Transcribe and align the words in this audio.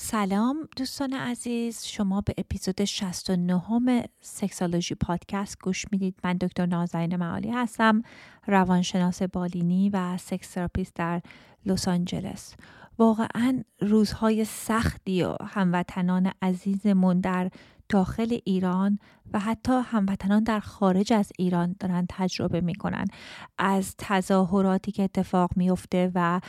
سلام 0.00 0.68
دوستان 0.76 1.12
عزیز 1.12 1.84
شما 1.84 2.20
به 2.20 2.34
اپیزود 2.38 2.84
69 2.84 4.08
Sexology 4.20 4.94
Podcast 4.94 5.58
گوش 5.62 5.84
می‌دید. 5.92 6.14
من 6.24 6.36
دکتر 6.36 6.66
نازنین 6.66 7.16
معالی 7.16 7.50
هستم 7.50 8.02
روانشناس 8.46 9.22
بالینی 9.22 9.90
و 9.90 10.16
سکس 10.16 10.50
تراپیست 10.50 10.94
در 10.94 11.22
لس 11.66 11.88
آنجلس. 11.88 12.54
واقعا 12.98 13.62
روزهای 13.80 14.44
سختی 14.44 15.22
و 15.22 15.36
هموطنان 15.42 16.32
عزیزمون 16.42 17.20
در 17.20 17.50
داخل 17.88 18.38
ایران 18.44 18.98
و 19.32 19.38
حتی 19.38 19.72
هموطنان 19.84 20.42
در 20.42 20.60
خارج 20.60 21.12
از 21.12 21.32
ایران 21.38 21.76
دارن 21.80 22.06
تجربه 22.08 22.60
می‌کنن. 22.60 23.04
از 23.58 23.94
تظاهراتی 23.98 24.92
که 24.92 25.02
اتفاق 25.02 25.50
میفته 25.56 26.12
و 26.14 26.40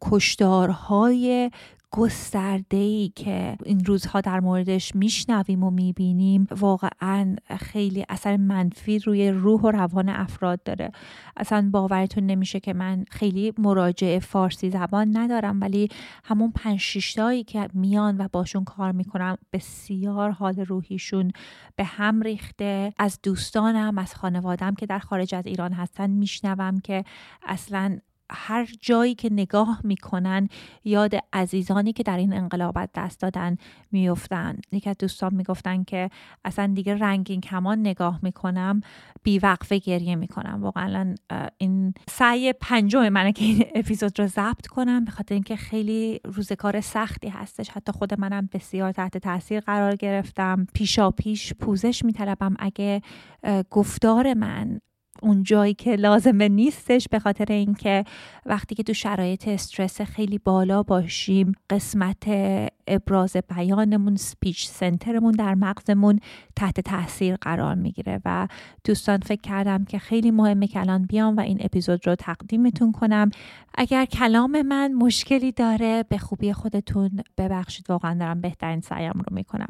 کشدارهای 0.00 1.50
گسترده 1.90 3.08
که 3.08 3.56
این 3.64 3.84
روزها 3.84 4.20
در 4.20 4.40
موردش 4.40 4.94
میشنویم 4.94 5.62
و 5.64 5.70
می‌بینیم 5.70 6.46
واقعا 6.50 7.36
خیلی 7.58 8.04
اثر 8.08 8.36
منفی 8.36 8.98
روی 8.98 9.30
روح 9.30 9.60
و 9.60 9.70
روان 9.70 10.08
افراد 10.08 10.62
داره. 10.62 10.92
اصلا 11.36 11.68
باورتون 11.72 12.26
نمیشه 12.26 12.60
که 12.60 12.72
من 12.72 13.04
خیلی 13.10 13.52
مراجعه 13.58 14.18
فارسی 14.18 14.70
زبان 14.70 15.16
ندارم 15.16 15.60
ولی 15.60 15.88
همون 16.24 16.52
پنج 16.52 16.80
شیشتایی 16.80 17.44
که 17.44 17.68
میان 17.74 18.16
و 18.16 18.28
باشون 18.32 18.64
کار 18.64 18.92
می‌کنم 18.92 19.36
بسیار 19.52 20.30
حال 20.30 20.60
روحیشون 20.60 21.30
به 21.76 21.84
هم 21.84 22.22
ریخته. 22.22 22.92
از 22.98 23.18
دوستانم 23.22 23.98
از 23.98 24.14
خانوادم 24.14 24.74
که 24.74 24.86
در 24.86 24.98
خارج 24.98 25.34
از 25.34 25.46
ایران 25.46 25.72
هستن 25.72 26.10
میشنوم 26.10 26.80
که 26.80 27.04
اصلا 27.46 27.98
هر 28.30 28.68
جایی 28.80 29.14
که 29.14 29.28
نگاه 29.32 29.80
می‌کنن 29.84 30.48
یاد 30.84 31.12
عزیزانی 31.32 31.92
که 31.92 32.02
در 32.02 32.16
این 32.16 32.32
انقلابت 32.32 32.90
دست 32.94 33.20
دادن 33.20 33.56
میفتن 33.92 34.58
یکی 34.72 34.90
از 34.90 34.96
دوستان 34.98 35.34
می‌گفتن 35.34 35.84
که 35.84 36.10
اصلا 36.44 36.72
دیگه 36.74 36.94
رنگین 36.94 37.40
کمان 37.40 37.80
نگاه 37.80 38.20
می‌کنم 38.22 38.80
بیوقفه 39.22 39.78
گریه 39.78 40.16
می‌کنم. 40.16 40.62
واقعا 40.62 41.14
این 41.58 41.94
سعی 42.08 42.52
پنجم 42.52 43.08
منه 43.08 43.32
که 43.32 43.44
این 43.44 43.64
اپیزود 43.74 44.20
رو 44.20 44.26
ضبط 44.26 44.66
کنم 44.66 45.04
به 45.04 45.10
خاطر 45.10 45.34
اینکه 45.34 45.56
خیلی 45.56 46.20
روزگار 46.24 46.80
سختی 46.80 47.28
هستش. 47.28 47.68
حتی 47.68 47.92
خود 47.92 48.20
منم 48.20 48.48
بسیار 48.52 48.92
تحت 48.92 49.18
تاثیر 49.18 49.60
قرار 49.60 49.96
گرفتم. 49.96 50.66
پیشا 50.74 51.10
پیش 51.10 51.54
پوزش 51.54 52.04
میطلبم. 52.04 52.56
اگه 52.58 53.02
گفتار 53.70 54.34
من 54.34 54.80
اون 55.22 55.42
جایی 55.42 55.74
که 55.74 55.96
لازمه 55.96 56.48
نیستش 56.48 57.08
به 57.08 57.18
خاطر 57.18 57.52
اینکه 57.52 58.04
وقتی 58.46 58.74
که 58.74 58.82
تو 58.82 58.94
شرایط 58.94 59.48
استرس 59.48 60.00
خیلی 60.00 60.38
بالا 60.38 60.82
باشیم 60.82 61.52
قسمت 61.70 62.24
ابراز 62.86 63.36
بیانمون 63.56 64.16
سپیچ 64.16 64.68
سنترمون 64.68 65.32
در 65.32 65.54
مغزمون 65.54 66.20
تحت 66.56 66.80
تاثیر 66.80 67.36
قرار 67.36 67.74
می‌گیره 67.74 68.20
و 68.24 68.48
دوستان 68.84 69.18
فکر 69.18 69.40
کردم 69.40 69.84
که 69.84 69.98
خیلی 69.98 70.30
مهمه 70.30 70.66
که 70.66 70.80
الان 70.80 71.06
بیام 71.06 71.36
و 71.36 71.40
این 71.40 71.58
اپیزود 71.60 72.06
رو 72.06 72.14
تقدیمتون 72.14 72.92
کنم. 72.92 73.30
اگر 73.74 74.04
کلام 74.04 74.62
من 74.62 74.92
مشکلی 74.92 75.52
داره 75.52 76.04
به 76.08 76.18
خوبی 76.18 76.52
خودتون 76.52 77.10
ببخشید. 77.38 77.90
واقعا 77.90 78.14
دارم 78.14 78.40
بهترین 78.40 78.80
سعیم 78.80 79.12
رو 79.12 79.36
می‌کنم. 79.36 79.66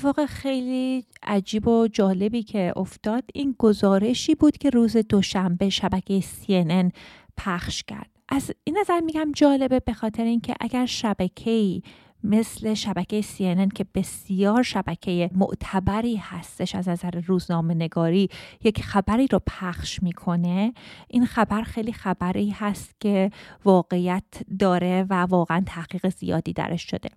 اتفاق 0.00 0.26
خیلی 0.26 1.04
عجیب 1.22 1.68
و 1.68 1.88
جالبی 1.88 2.42
که 2.42 2.72
افتاد 2.76 3.24
این 3.34 3.54
گزارشی 3.58 4.34
بود 4.34 4.58
که 4.58 4.70
روز 4.70 4.96
دوشنبه 4.96 5.68
شبکه 5.68 6.20
CNN 6.20 6.92
پخش 7.36 7.82
کرد. 7.82 8.10
از 8.28 8.50
این 8.64 8.78
نظر 8.78 9.00
میگم 9.00 9.32
جالبه 9.34 9.80
به 9.80 9.92
خاطر 9.92 10.24
اینکه 10.24 10.54
اگر 10.60 10.86
شبکه 10.86 11.82
مثل 12.24 12.74
شبکه 12.74 13.22
CNN 13.22 13.72
که 13.74 13.86
بسیار 13.94 14.62
شبکه 14.62 15.30
معتبری 15.34 16.16
هستش 16.16 16.74
از 16.74 16.88
نظر 16.88 17.10
روزنامه 17.10 17.74
نگاری 17.74 18.28
یک 18.64 18.82
خبری 18.82 19.26
رو 19.26 19.40
پخش 19.46 20.02
می‌کنه. 20.02 20.72
این 21.08 21.26
خبر 21.26 21.62
خیلی 21.62 21.92
خبری 21.92 22.50
هست 22.50 22.94
که 23.00 23.30
واقعیت 23.64 24.24
داره 24.58 25.06
و 25.10 25.14
واقعا 25.14 25.62
تحقیق 25.66 26.08
زیادی 26.08 26.52
درش 26.52 26.82
شده. 26.82 27.08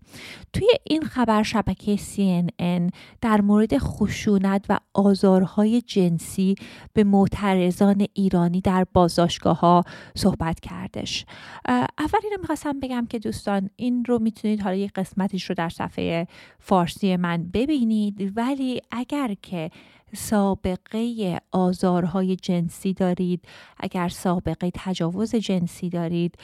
توی 0.54 0.68
این 0.84 1.04
خبر 1.04 1.44
شبکه 1.44 1.98
CNN 1.98 2.92
در 3.22 3.42
مورد 3.42 3.78
خشونت 3.78 4.66
و 4.70 4.80
آزارهای 4.94 5.82
جنسی 5.82 6.56
به 6.94 7.04
معترضان 7.04 8.08
ایرانی 8.14 8.62
در 8.62 8.86
بازداشتگاه 8.94 9.60
ها 9.60 9.84
صحبت 10.16 10.60
کردش. 10.60 11.26
اول 11.68 12.20
اینو 12.24 12.38
می‌خواستم 12.40 12.80
بگم 12.80 13.06
که 13.10 13.20
دوستان 13.20 13.70
این 13.76 14.06
رو 14.06 14.20
می‌تونید 14.20 14.62
حالا 14.62 14.76
یک 14.76 14.93
قسمتیش 14.96 15.44
رو 15.44 15.56
در 15.56 15.70
صفحه 15.70 16.28
فارسی 16.60 17.16
من 17.16 17.50
ببینید. 17.54 18.32
ولی 18.36 18.82
اگر 18.92 19.36
که 19.42 19.72
سابقه 20.16 21.40
آزارهای 21.52 22.36
جنسی 22.36 22.94
دارید 22.94 23.46
اگر 23.80 24.10
سابقه 24.10 24.72
تجاوز 24.74 25.36
جنسی 25.36 25.90
دارید 25.90 26.36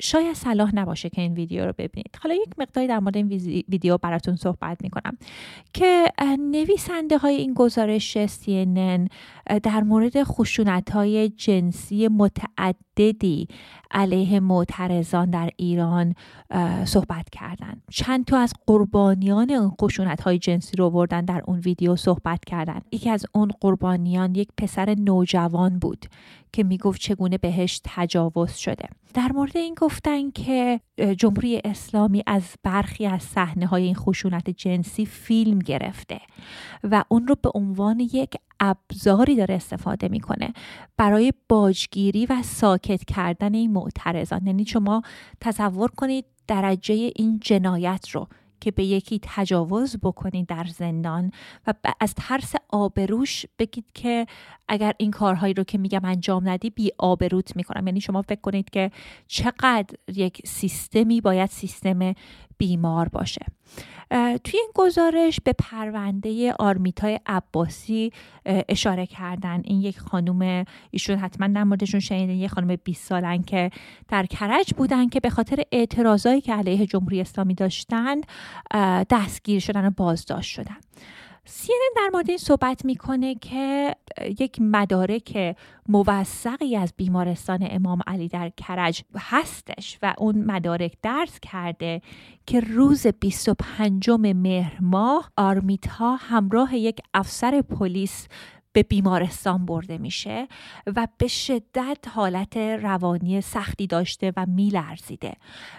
شاید 0.00 0.34
صلاح 0.34 0.74
نباشه 0.74 1.10
که 1.10 1.22
این 1.22 1.34
ویدیو 1.34 1.66
رو 1.66 1.72
ببینید. 1.78 2.18
حالا 2.22 2.34
یک 2.34 2.48
مقداری 2.58 2.86
در 2.86 2.98
مورد 2.98 3.16
این 3.16 3.26
ویدیو 3.68 3.98
براتون 3.98 4.36
صحبت 4.36 4.82
می‌کنم 4.82 5.16
که 5.72 6.06
نویسنده 6.38 7.18
های 7.18 7.34
این 7.34 7.54
گزارش 7.54 8.18
CNN 8.26 9.08
در 9.62 9.82
مورد 9.82 10.22
خشونت 10.22 10.90
های 10.90 11.28
جنسی 11.28 12.08
متعددی 12.08 13.48
علیه 13.90 14.40
معترضان 14.40 15.30
در 15.30 15.50
ایران 15.56 16.14
صحبت 16.84 17.30
کردن 17.30 17.82
چند 17.90 18.24
تا 18.24 18.38
از 18.38 18.52
قربانیان 18.66 19.50
اون 19.50 19.72
خشونت 19.80 20.20
های 20.20 20.38
جنسی 20.38 20.76
رو 20.76 20.90
بردن 20.90 21.24
در 21.24 21.42
اون 21.46 21.58
ویدیو 21.58 21.96
صحبت 21.96 22.44
کردن 22.44 22.80
یکی 22.92 23.10
از 23.10 23.26
اون 23.32 23.50
قربانیان 23.60 24.34
یک 24.34 24.48
پسر 24.56 24.94
نوجوان 24.98 25.78
بود 25.78 26.06
که 26.54 26.62
می‌گفت 26.62 27.00
چگونه 27.00 27.38
بهش 27.38 27.80
تجاوز 27.84 28.52
شده. 28.52 28.88
در 29.14 29.32
مورد 29.32 29.56
این 29.56 29.74
گفتن 29.74 30.30
که 30.30 30.80
جمهوری 31.18 31.60
اسلامی 31.64 32.22
از 32.26 32.42
برخی 32.62 33.06
از 33.06 33.22
صحنه 33.22 33.66
های 33.66 33.82
این 33.82 33.94
خشونت 33.94 34.50
جنسی 34.50 35.06
فیلم 35.06 35.58
گرفته 35.58 36.20
و 36.84 37.04
اون 37.08 37.26
رو 37.26 37.36
به 37.42 37.50
عنوان 37.54 38.00
یک 38.00 38.34
ابزاری 38.60 39.36
داره 39.36 39.54
استفاده 39.54 40.08
می‌کنه 40.08 40.52
برای 40.96 41.32
باجگیری 41.48 42.26
و 42.26 42.42
ساکت 42.42 43.04
کردن 43.04 43.54
این 43.54 43.72
معترضان. 43.72 44.46
یعنی 44.46 44.64
شما 44.66 45.02
تصور 45.40 45.90
کنید 45.90 46.24
درجه 46.46 46.94
این 47.16 47.40
جنایت 47.42 48.08
رو 48.08 48.28
که 48.64 48.70
به 48.70 48.84
یکی 48.84 49.20
تجاوز 49.22 49.96
بکنید 50.02 50.46
در 50.46 50.64
زندان 50.64 51.30
و 51.66 51.74
از 52.00 52.14
ترس 52.14 52.54
آبروش 52.68 53.46
بگید 53.58 53.84
که 53.94 54.26
اگر 54.68 54.92
این 54.98 55.10
کارهایی 55.10 55.54
رو 55.54 55.64
که 55.64 55.78
میگم 55.78 56.04
انجام 56.04 56.48
ندی 56.48 56.70
بی 56.70 56.90
آبروت 56.98 57.56
می‌کنم. 57.56 57.86
یعنی 57.86 58.00
شما 58.00 58.22
فکر 58.22 58.40
کنید 58.40 58.70
که 58.70 58.90
چقدر 59.26 59.94
یک 60.14 60.42
سیستمی 60.46 61.20
باید 61.20 61.50
سیستم 61.50 62.14
بیمار 62.58 63.08
باشه. 63.08 63.46
توی 64.44 64.58
این 64.60 64.70
گزارش 64.74 65.40
به 65.44 65.52
پرونده 65.52 66.52
آرمیتای 66.52 67.20
عباسی 67.26 68.12
اشاره 68.46 69.06
کردن. 69.06 69.62
این 69.64 69.80
یک 69.80 69.98
خانوم 70.00 70.64
ایشون 70.90 71.16
حتما 71.16 71.46
در 71.48 71.64
موردشون 71.64 72.00
شنیدن 72.00 72.32
یک 72.32 72.50
خانم 72.50 72.76
20 72.84 73.06
سالن 73.06 73.42
که 73.42 73.70
در 74.08 74.26
کرج 74.26 74.74
بودن 74.74 75.08
که 75.08 75.20
به 75.20 75.30
خاطر 75.30 75.62
اعتراضایی 75.72 76.40
که 76.40 76.54
علیه 76.54 76.86
جمهوری 76.86 77.20
اسلامی 77.20 77.54
داشتن 77.54 78.20
دستگیر 79.10 79.60
شدن 79.60 79.86
و 79.86 79.90
بازداشت 79.90 80.50
شدن. 80.50 80.76
CNN 81.48 81.96
در 81.96 82.10
مورد 82.12 82.28
این 82.28 82.38
صحبت 82.38 82.84
می‌کنه 82.84 83.34
که 83.34 83.96
یک 84.38 84.60
مدارک 84.60 85.56
موثقی 85.88 86.76
از 86.76 86.92
بیمارستان 86.96 87.58
امام 87.70 88.00
علی 88.06 88.28
در 88.28 88.48
کرج 88.56 89.02
هستش 89.16 89.98
و 90.02 90.14
اون 90.18 90.44
مدارک 90.44 90.92
درس 91.02 91.40
کرده 91.40 92.02
که 92.46 92.60
روز 92.60 93.06
25 93.06 94.10
مهر 94.10 94.78
ماه 94.80 95.30
آرمیت 95.36 95.86
ها 95.86 96.16
همراه 96.16 96.76
یک 96.76 97.00
افسر 97.14 97.62
پلیس 97.62 98.28
به 98.74 98.82
بیمارستان 98.82 99.66
برده 99.66 99.98
میشه 99.98 100.48
و 100.86 101.08
به 101.18 101.28
شدت 101.28 101.98
حالت 102.08 102.56
روانی 102.56 103.40
سختی 103.40 103.86
داشته 103.86 104.32
و 104.36 104.46
میلرزیده. 104.46 105.34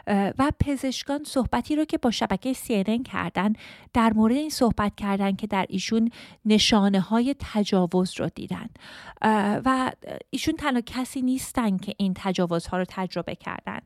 و 0.07 0.51
پزشکان 0.59 1.24
صحبتی 1.24 1.75
رو 1.75 1.86
که 1.86 1.97
با 1.97 2.12
شبکه 2.12 2.53
سینن 2.53 3.03
کردن 3.03 3.53
در 3.94 4.13
مورد 4.13 4.36
این 4.36 4.50
صحبت 4.50 4.95
کردن 4.95 5.36
که 5.36 5.47
در 5.47 5.65
ایشون 5.69 6.09
نشانه 6.45 7.00
های 7.00 7.36
تجاوز 7.39 8.19
رو 8.19 8.30
دیدن. 8.36 8.69
و 9.65 9.91
ایشون 10.30 10.56
تنها 10.56 10.81
کسی 10.81 11.21
نیستن 11.21 11.77
که 11.77 11.94
این 11.98 12.13
تجاوزها 12.15 12.77
رو 12.77 12.86
تجربه 12.88 13.36
کردن. 13.36 13.80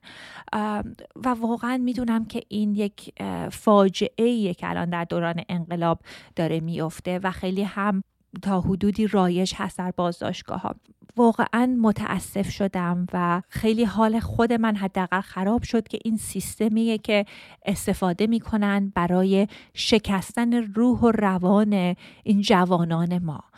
و 1.16 1.30
واقعا 1.30 1.78
می‌دونم 1.78 2.26
که 2.26 2.44
این 2.48 2.76
یک 2.76 3.14
فاجعه 3.52 4.54
که 4.54 4.70
الان 4.70 4.90
در 4.90 5.04
دوران 5.04 5.44
انقلاب 5.50 6.00
داره 6.36 6.60
میفته 6.60 7.20
و 7.24 7.32
خیلی 7.32 7.64
هم 7.64 8.04
تا 8.42 8.62
حدودی 8.62 9.08
رایج 9.08 9.54
هست 9.58 9.78
در 9.78 9.92
بازداشتگاه 9.92 10.62
ها 10.62 10.76
واقعا 11.18 11.78
متاسف 11.82 12.50
شدم 12.50 13.08
و 13.14 13.42
خیلی 13.50 13.84
حال 13.84 14.20
خود 14.20 14.54
من 14.54 14.76
حداقل 14.76 15.22
خراب 15.22 15.64
شد 15.64 15.88
که 15.88 16.00
این 16.06 16.18
سیستمیه 16.18 16.98
که 16.98 17.26
استفاده 17.66 18.28
می‌کنن 18.28 18.92
برای 18.96 19.48
شکستن 19.74 20.54
روح 20.54 21.00
و 21.00 21.12
روان 21.12 21.96
این 22.24 22.42
جوانان 22.42 23.18
ما. 23.24 23.49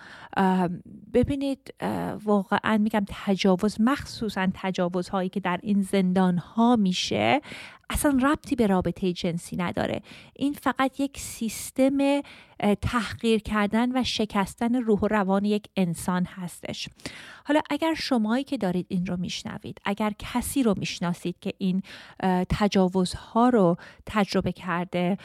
ببینید 1.14 1.74
واقعا 2.24 2.78
میگم 2.78 3.06
تجاوز 3.08 3.82
مخصوصا 3.82 4.48
تجاوز 4.54 5.10
هایی 5.10 5.30
که 5.30 5.40
در 5.40 5.60
این 5.64 5.82
زندان 5.82 6.38
ها 6.38 6.76
میشه 6.76 7.42
اصلا 7.90 8.20
ربطی 8.22 8.56
به 8.56 8.68
رابطه 8.68 9.14
جنسی 9.14 9.56
نداره. 9.56 10.02
این 10.36 10.54
فقط 10.54 11.00
یک 11.00 11.20
سیستم 11.20 12.22
تحقیر 12.82 13.40
کردن 13.40 13.98
و 13.98 14.04
شکستن 14.04 14.76
روح 14.76 15.00
و 15.00 15.08
روان 15.08 15.46
یک 15.46 15.68
انسان 15.78 16.26
هستش. 16.26 16.90
حالا 17.46 17.62
اگر 17.70 17.94
شمایی 17.94 18.44
که 18.44 18.58
دارید 18.58 18.86
این 18.90 19.06
رو 19.06 19.18
میشنوید 19.18 19.78
اگر 19.86 20.14
کسی 20.20 20.64
رو 20.64 20.74
می‌شناسید 20.78 21.40
که 21.40 21.54
این 21.58 21.82
تجاوزها 22.50 23.50
رو 23.50 23.78
تجربه 24.06 24.52
کرده 24.52 25.18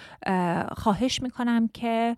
خواهش 0.76 1.22
می‌کنم 1.22 1.68
که 1.68 2.16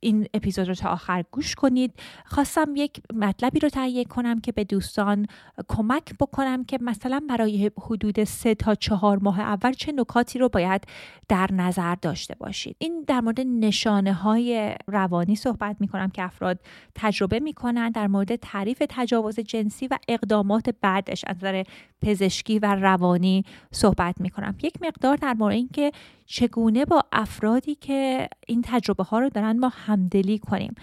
این 0.00 0.26
اپیزود 0.34 0.68
رو 0.68 0.74
تا 0.74 0.88
آخر 0.88 1.24
گوش 1.30 1.54
کنید. 1.54 1.92
خواستم 2.26 2.72
یک 2.76 3.00
مطلبی 3.14 3.58
رو 3.58 3.68
تهیه 3.68 4.04
کنم 4.04 4.40
که 4.40 4.52
به 4.52 4.64
دوستان 4.64 5.26
کمک 5.68 6.14
بکنم 6.20 6.64
که 6.64 6.78
مثلا 6.80 7.20
برای 7.28 7.70
حدود 7.78 8.24
سه 8.24 8.54
تا 8.54 8.74
چهار 8.74 9.18
ماه 9.18 9.40
اول 9.40 9.72
چه 9.72 9.92
نکاتی 9.92 10.38
رو 10.38 10.48
باید 10.48 10.84
در 11.28 11.52
نظر 11.52 11.94
داشته 11.94 12.34
باشید. 12.34 12.76
این 12.78 13.04
در 13.06 13.20
مورد 13.20 13.40
نشانه 13.40 14.12
های 14.12 14.74
روانی 14.86 15.36
صحبت 15.36 15.76
می 15.80 15.88
کنم 15.88 16.10
که 16.10 16.22
افراد 16.22 16.60
تجربه 16.94 17.40
می 17.40 17.52
کنن 17.52 17.90
در 17.90 18.06
مورد 18.06 18.36
تعریف 18.36 18.82
تجاوز 18.88 19.40
جنسی 19.40 19.86
و 19.86 19.98
اقدامات 20.08 20.70
بعدش 20.80 21.24
از 21.26 21.36
نظر 21.36 21.62
پزشکی 22.02 22.58
و 22.58 22.74
روانی 22.74 23.44
صحبت 23.72 24.20
می 24.20 24.30
کنم 24.30 24.54
یک 24.62 24.82
مقدار 24.82 25.16
در 25.16 25.34
مورد 25.34 25.54
اینکه 25.54 25.92
چگونه 26.26 26.84
با 26.84 27.04
افرادی 27.12 27.74
که 27.74 28.28
این 28.46 28.62
تجربه 28.66 29.04
ها 29.04 29.18
رو 29.18 29.28
دارن 29.28 29.58
ما 29.58 29.68
همدلی 29.68 30.38
کنیم؟ 30.38 30.74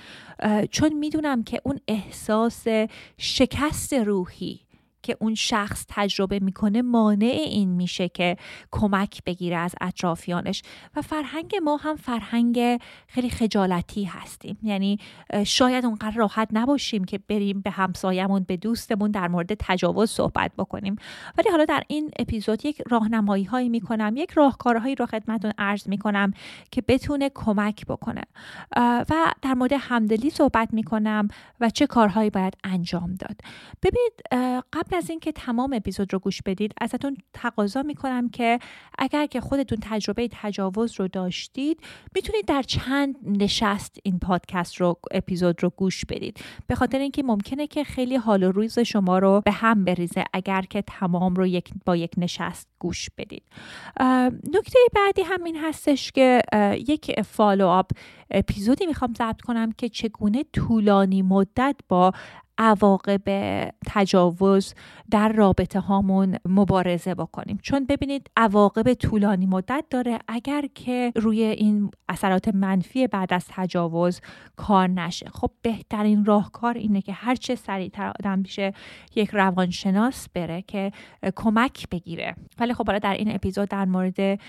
چون 0.71 0.93
می‌دونم 0.93 1.43
که 1.43 1.61
اون 1.63 1.79
احساس 1.87 2.65
شکست 3.17 3.93
روحی 3.93 4.59
که 5.03 5.17
اون 5.19 5.35
شخص 5.35 5.85
تجربه 5.89 6.39
می‌کنه 6.39 6.81
مانع 6.81 7.25
این 7.25 7.69
میشه 7.69 8.09
که 8.09 8.37
کمک 8.71 9.23
بگیره 9.25 9.57
از 9.57 9.75
اطرافیانش. 9.81 10.63
و 10.95 11.01
فرهنگ 11.01 11.55
ما 11.63 11.77
هم 11.77 11.95
فرهنگ 11.95 12.81
خیلی 13.07 13.29
خجالتی 13.29 14.03
هستیم. 14.03 14.57
یعنی 14.63 14.97
شاید 15.45 15.85
اونقدر 15.85 16.15
راحت 16.15 16.49
نباشیم 16.53 17.03
که 17.03 17.19
بریم 17.27 17.61
به 17.61 17.69
همسایمون 17.71 18.43
به 18.47 18.57
دوستمون 18.57 19.11
در 19.11 19.27
مورد 19.27 19.53
تجاوز 19.59 20.11
صحبت 20.11 20.51
بکنیم. 20.57 20.95
ولی 21.37 21.49
حالا 21.49 21.65
در 21.65 21.83
این 21.87 22.11
اپیزود 22.19 22.65
یک 22.65 22.81
راهنمایی 22.89 23.43
هایی 23.43 23.69
می‌کنم 23.69 24.13
یک 24.17 24.31
راهکارهایی 24.31 24.95
رو 24.95 25.05
خدمتون 25.05 25.53
عرض 25.57 25.87
می‌کنم 25.87 26.33
که 26.71 26.81
بتونه 26.87 27.31
کمک 27.33 27.85
بکنه. 27.85 28.21
و 28.77 29.33
در 29.41 29.53
مورد 29.53 29.73
همدلی 29.79 30.29
صحبت 30.29 30.73
می‌کنم 30.73 31.27
و 31.59 31.69
چه 31.69 31.87
کارهایی 31.87 32.29
باید 32.29 32.53
انجام 32.63 33.15
داد. 33.15 33.41
ببینید 33.83 34.13
قبل 34.73 34.92
از 34.93 35.09
اینکه 35.09 35.31
تمام 35.31 35.73
اپیزود 35.73 36.13
رو 36.13 36.19
گوش 36.19 36.41
بدید 36.41 36.73
ازتون 36.81 37.17
تقاضا 37.33 37.81
می‌کنم 37.81 38.29
که 38.29 38.59
اگر 38.99 39.25
که 39.25 39.41
خودتون 39.41 39.77
تجربه 39.81 40.29
تجاوز 40.31 40.99
رو 40.99 41.07
داشتید 41.07 41.79
می‌تونید 42.15 42.45
در 42.45 42.61
چند 42.61 43.15
نشست 43.25 43.97
این 44.03 44.19
پادکست 44.19 44.75
رو 44.75 44.99
اپیزود 45.11 45.63
رو 45.63 45.69
گوش 45.69 46.05
بدید. 46.05 46.39
به 46.67 46.75
خاطر 46.75 46.99
اینکه 46.99 47.23
ممکنه 47.23 47.67
که 47.67 47.83
خیلی 47.83 48.15
حال 48.15 48.43
و 48.43 48.51
روز 48.51 48.79
شما 48.79 49.19
رو 49.19 49.41
به 49.45 49.51
هم 49.51 49.85
بریزه 49.85 50.23
اگر 50.33 50.61
که 50.61 50.81
تمام 50.81 51.35
رو 51.35 51.47
یک 51.47 51.69
با 51.85 51.95
یک 51.95 52.11
نشست 52.17 52.67
گوش 52.79 53.09
بدید. 53.17 53.43
نکته 54.53 54.79
بعدی 54.95 55.21
هم 55.21 55.43
این 55.43 55.57
هستش 55.57 56.11
که 56.11 56.41
یک 56.87 57.21
فالو 57.21 57.67
آپ 57.67 57.91
اپیزودی 58.31 58.85
می‌خوام 58.85 59.13
ضبط 59.17 59.41
کنم 59.41 59.71
که 59.71 59.89
چگونه 59.89 60.43
طولانی 60.53 61.21
مدت 61.21 61.75
با 61.87 62.11
عواقب 62.57 63.21
تجاوز 63.87 64.73
در 65.11 65.29
رابطه 65.29 65.79
هامون 65.79 66.37
مبارزه 66.45 67.15
بکنیم. 67.15 67.59
چون 67.61 67.85
ببینید 67.85 68.27
عواقب 68.37 68.93
طولانی 68.93 69.45
مدت 69.45 69.85
داره. 69.89 70.19
اگر 70.27 70.65
که 70.75 71.11
روی 71.15 71.43
این 71.43 71.91
اثرات 72.09 72.47
منفی 72.47 73.07
بعد 73.07 73.33
از 73.33 73.45
تجاوز 73.49 74.21
کار 74.55 74.87
نشه. 74.87 75.29
خب 75.33 75.51
بهترین 75.61 76.25
راهکار 76.25 76.77
اینه 76.77 77.01
که 77.01 77.13
هرچه 77.13 77.55
سریعتر 77.55 78.07
آدم 78.19 78.39
میشه 78.39 78.73
یک 79.15 79.29
روانشناس 79.29 80.29
بره 80.33 80.61
که 80.61 80.91
کمک 81.35 81.89
بگیره. 81.89 82.35
ولی 82.59 82.73
خب 82.73 82.87
حالا 82.87 82.99
در 82.99 83.13
این 83.13 83.35
اپیزود 83.35 83.69
در 83.69 83.85
مورد 83.85 84.39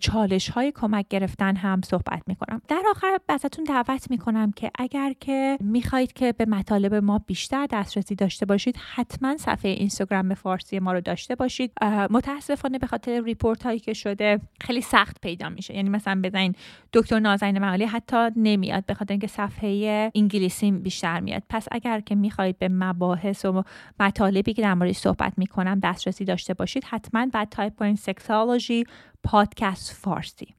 چالش 0.00 0.48
های 0.50 0.72
کمک 0.72 1.08
گرفتن 1.08 1.56
هم 1.56 1.80
صحبت 1.84 2.22
می‌کنم. 2.26 2.62
در 2.68 2.82
آخر 2.90 3.18
ازتون 3.28 3.64
دعوت 3.64 4.10
می‌کنم 4.10 4.52
که 4.52 4.70
اگر 4.78 5.12
که 5.20 5.58
می‌خواهید 5.60 6.12
که 6.12 6.32
به 6.32 6.44
مطالب 6.44 6.94
ما 6.94 7.18
بیشتر 7.18 7.51
دسترسی 7.52 8.14
داشته 8.14 8.46
باشید 8.46 8.76
حتما 8.94 9.36
صفحه 9.36 9.70
اینستاگرام 9.70 10.34
فارسی 10.34 10.78
ما 10.78 10.92
رو 10.92 11.00
داشته 11.00 11.34
باشید. 11.34 11.72
متاسفانه 12.10 12.78
به 12.78 12.86
خاطر 12.86 13.22
ریپورت 13.24 13.62
هایی 13.62 13.78
که 13.78 13.92
شده 13.92 14.40
خیلی 14.60 14.80
سخت 14.80 15.20
پیدا 15.20 15.48
میشه. 15.48 15.74
یعنی 15.74 15.88
مثلا 15.88 16.20
بزنین 16.24 16.54
دکتر 16.92 17.18
نازنین 17.18 17.58
معالی 17.58 17.84
حتی 17.84 18.28
نمیاد 18.36 18.86
به 18.86 18.94
خاطر 18.94 19.12
اینکه 19.12 19.26
صفحه 19.26 20.10
انگلیسی 20.14 20.70
بیشتر 20.70 21.20
میاد. 21.20 21.42
پس 21.48 21.66
اگر 21.72 22.00
که 22.00 22.14
می‌خواهید 22.14 22.58
به 22.58 22.68
مباحث 22.68 23.44
و 23.44 23.62
مطالبی 24.00 24.54
که 24.54 24.62
در 24.62 24.74
موردش 24.74 24.96
صحبت 24.96 25.32
می‌کنم 25.36 25.80
دسترسی 25.82 26.24
داشته 26.24 26.54
باشید 26.54 26.84
حتما 26.84 27.26
بعد 27.32 27.48
تایپ 27.48 27.76
کنید 27.76 27.96
Sexology 27.96 28.84
Podcast 29.24 29.92
فارسی. 29.92 30.54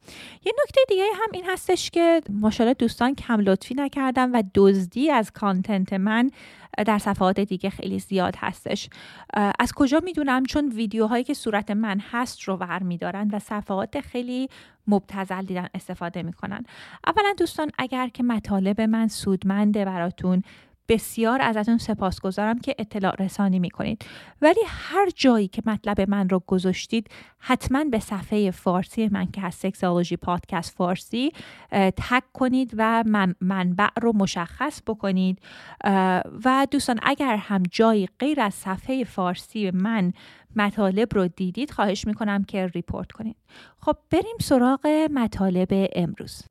یه 0.46 0.54
نکته 0.64 0.82
دیگه 0.88 1.04
هم 1.16 1.30
این 1.34 1.44
هستش 1.48 1.92
که 1.92 2.22
ماشاءالله 2.30 2.74
دوستان 2.74 3.16
کم 3.16 3.40
لطفی 3.40 3.74
نکردن 3.74 4.34
و 4.34 4.44
دزدی 4.56 5.12
از 5.12 5.32
content 5.32 5.94
من 5.94 6.32
در 6.86 6.98
صفحات 6.98 7.40
دیگه 7.40 7.70
خیلی 7.70 8.00
زیاد 8.00 8.36
هستش. 8.38 8.90
از 9.60 9.74
کجا 9.74 10.02
می‌دونم؟ 10.04 10.46
چون 10.46 10.70
ویدیوهایی 10.70 11.24
که 11.24 11.34
صورت 11.34 11.72
من 11.72 12.00
هست 12.12 12.42
رو 12.42 12.56
ور 12.56 12.84
میدارن 12.84 13.30
و 13.34 13.40
صفحات 13.40 14.02
خیلی 14.02 14.50
مبتزل 14.88 15.42
دیدن 15.42 15.68
استفاده 15.74 16.24
می‌کنن. 16.24 16.66
اولا 17.08 17.34
دوستان 17.38 17.72
اگر 17.78 18.08
که 18.08 18.24
مطالب 18.24 18.82
من 18.82 19.08
سودمنده 19.08 19.86
براتون 19.86 20.44
بسیار 20.88 21.42
ازتون 21.42 21.78
سپاسگزارم 21.78 22.60
که 22.60 22.76
اطلاع 22.80 23.16
رسانی 23.20 23.60
می‌کنید. 23.60 24.06
ولی 24.42 24.60
هر 24.68 25.10
جایی 25.16 25.48
که 25.48 25.62
مطلب 25.66 26.10
من 26.10 26.30
رو 26.30 26.44
گذاشتید 26.48 27.08
حتما 27.40 27.84
به 27.84 28.00
صفحه 28.00 28.52
فارسی 28.52 29.10
من 29.12 29.26
که 29.26 29.42
هست 29.42 29.60
سکسالوژی 29.60 30.18
پادکست 30.18 30.76
فارسی 30.78 31.32
تک 31.72 32.24
کنید 32.34 32.74
و 32.78 33.04
من 33.08 33.36
منبع 33.42 33.90
رو 34.02 34.14
مشخص 34.16 34.82
بکنید. 34.88 35.40
و 36.46 36.68
دوستان 36.72 37.00
اگر 37.04 37.36
هم 37.36 37.64
جایی 37.72 38.10
غیر 38.20 38.42
از 38.42 38.54
صفحه 38.54 39.04
فارسی 39.04 39.72
من 39.72 40.14
مطالب 40.56 41.16
رو 41.16 41.28
دیدید 41.28 41.72
خواهش 41.72 42.08
می‌کنم 42.08 42.44
که 42.44 42.68
ریپورت 42.68 43.12
کنید. 43.12 43.36
خب 43.80 43.96
بریم 44.12 44.38
سراغ 44.42 44.88
مطالب 45.14 45.90
امروز. 45.96 46.42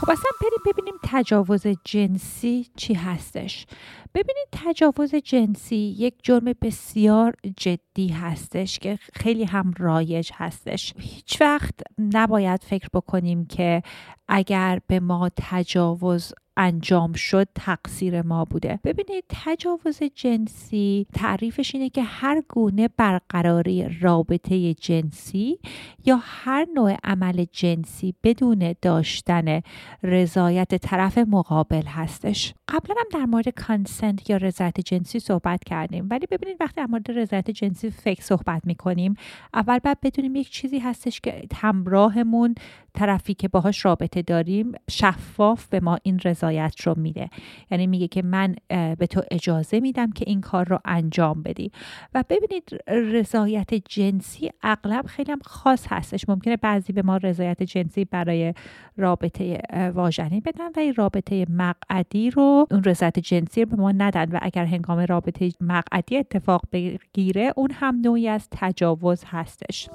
خب 0.00 0.10
اصلا 0.10 0.30
بریم 0.40 0.72
ببینیم 0.72 0.94
تجاوز 1.04 1.66
جنسی 1.84 2.66
چی 2.76 2.94
هستش. 2.94 3.66
ببینید 4.14 4.48
تجاوز 4.52 5.14
جنسی 5.14 5.76
یک 5.76 6.14
جرم 6.22 6.44
بسیار 6.62 7.34
جدی 7.56 8.08
هستش 8.08 8.78
که 8.78 8.98
خیلی 9.14 9.44
هم 9.44 9.74
رایج 9.78 10.30
هستش. 10.34 10.94
هیچ 10.98 11.40
وقت 11.40 11.74
نباید 11.98 12.64
فکر 12.64 12.88
بکنیم 12.94 13.46
که 13.46 13.82
اگر 14.28 14.78
به 14.86 15.00
ما 15.00 15.30
تجاوز 15.36 16.32
انجام 16.56 17.12
شد 17.12 17.48
تقصیر 17.54 18.22
ما 18.22 18.44
بوده. 18.44 18.80
ببینید 18.84 19.24
تجاوز 19.28 20.02
جنسی 20.14 21.06
تعریفش 21.14 21.74
اینه 21.74 21.90
که 21.90 22.02
هر 22.02 22.42
گونه 22.48 22.88
برقراری 22.96 23.98
رابطه 24.00 24.74
جنسی 24.74 25.58
یا 26.06 26.18
هر 26.22 26.66
نوع 26.74 26.96
عمل 27.04 27.44
جنسی 27.52 28.14
بدون 28.22 28.74
داشتن 28.82 29.60
رضایت 30.02 30.74
طرف 30.74 31.18
مقابل 31.18 31.82
هستش. 31.86 32.54
قبلا 32.68 32.94
هم 32.98 33.20
در 33.20 33.26
مورد 33.26 33.48
کانسنت 33.48 34.30
یا 34.30 34.36
رضایت 34.36 34.80
جنسی 34.80 35.18
صحبت 35.18 35.64
کردیم 35.64 36.06
ولی 36.10 36.26
ببینید 36.30 36.56
وقتی 36.60 36.74
در 36.76 36.86
مورد 36.86 37.10
رضایت 37.10 37.50
جنسی 37.50 37.90
فکر 37.90 38.22
صحبت 38.22 38.62
می‌کنیم 38.66 39.14
اول 39.54 39.78
باید 39.78 40.00
بدونیم 40.02 40.36
یک 40.36 40.50
چیزی 40.50 40.78
هستش 40.78 41.20
که 41.20 41.42
همراهمون 41.54 42.54
طرفی 42.94 43.34
که 43.34 43.48
باهاش 43.48 43.84
رابطه 43.84 44.22
داریم 44.22 44.72
شفاف 44.90 45.66
به 45.66 45.80
ما 45.80 45.98
این 46.02 46.20
رضایت 46.24 46.80
رو 46.80 46.94
میده. 46.98 47.30
یعنی 47.70 47.86
میگه 47.86 48.08
که 48.08 48.22
من 48.22 48.56
به 48.68 49.06
تو 49.10 49.22
اجازه 49.30 49.80
میدم 49.80 50.12
که 50.12 50.24
این 50.28 50.40
کار 50.40 50.68
رو 50.68 50.78
انجام 50.84 51.42
بدی. 51.42 51.72
و 52.14 52.24
ببینید 52.28 52.78
رضایت 52.88 53.74
جنسی 53.74 54.50
اغلب 54.62 55.06
خیلی 55.06 55.32
هم 55.32 55.38
خاص 55.44 55.86
هستش. 55.88 56.28
ممکنه 56.28 56.56
بعضی 56.56 56.92
به 56.92 57.02
ما 57.02 57.16
رضایت 57.16 57.62
جنسی 57.62 58.04
برای 58.04 58.54
رابطه 58.96 59.58
واژنی 59.94 60.40
بدن 60.40 60.68
و 60.76 60.78
این 60.78 60.94
رابطه 60.94 61.46
مقعدی 61.50 62.30
رو 62.30 62.66
اون 62.70 62.84
رضایت 62.84 63.18
جنسی 63.18 63.64
رو 63.64 63.70
به 63.70 63.76
ما 63.76 63.92
ندن. 63.92 64.30
و 64.32 64.38
اگر 64.42 64.64
هنگام 64.64 64.98
رابطه 64.98 65.52
مقعدی 65.60 66.16
اتفاق 66.16 66.62
بگیره 66.72 67.52
اون 67.56 67.70
هم 67.70 68.00
نوعی 68.00 68.28
از 68.28 68.48
تجاوز 68.50 69.24
هستش. 69.26 69.88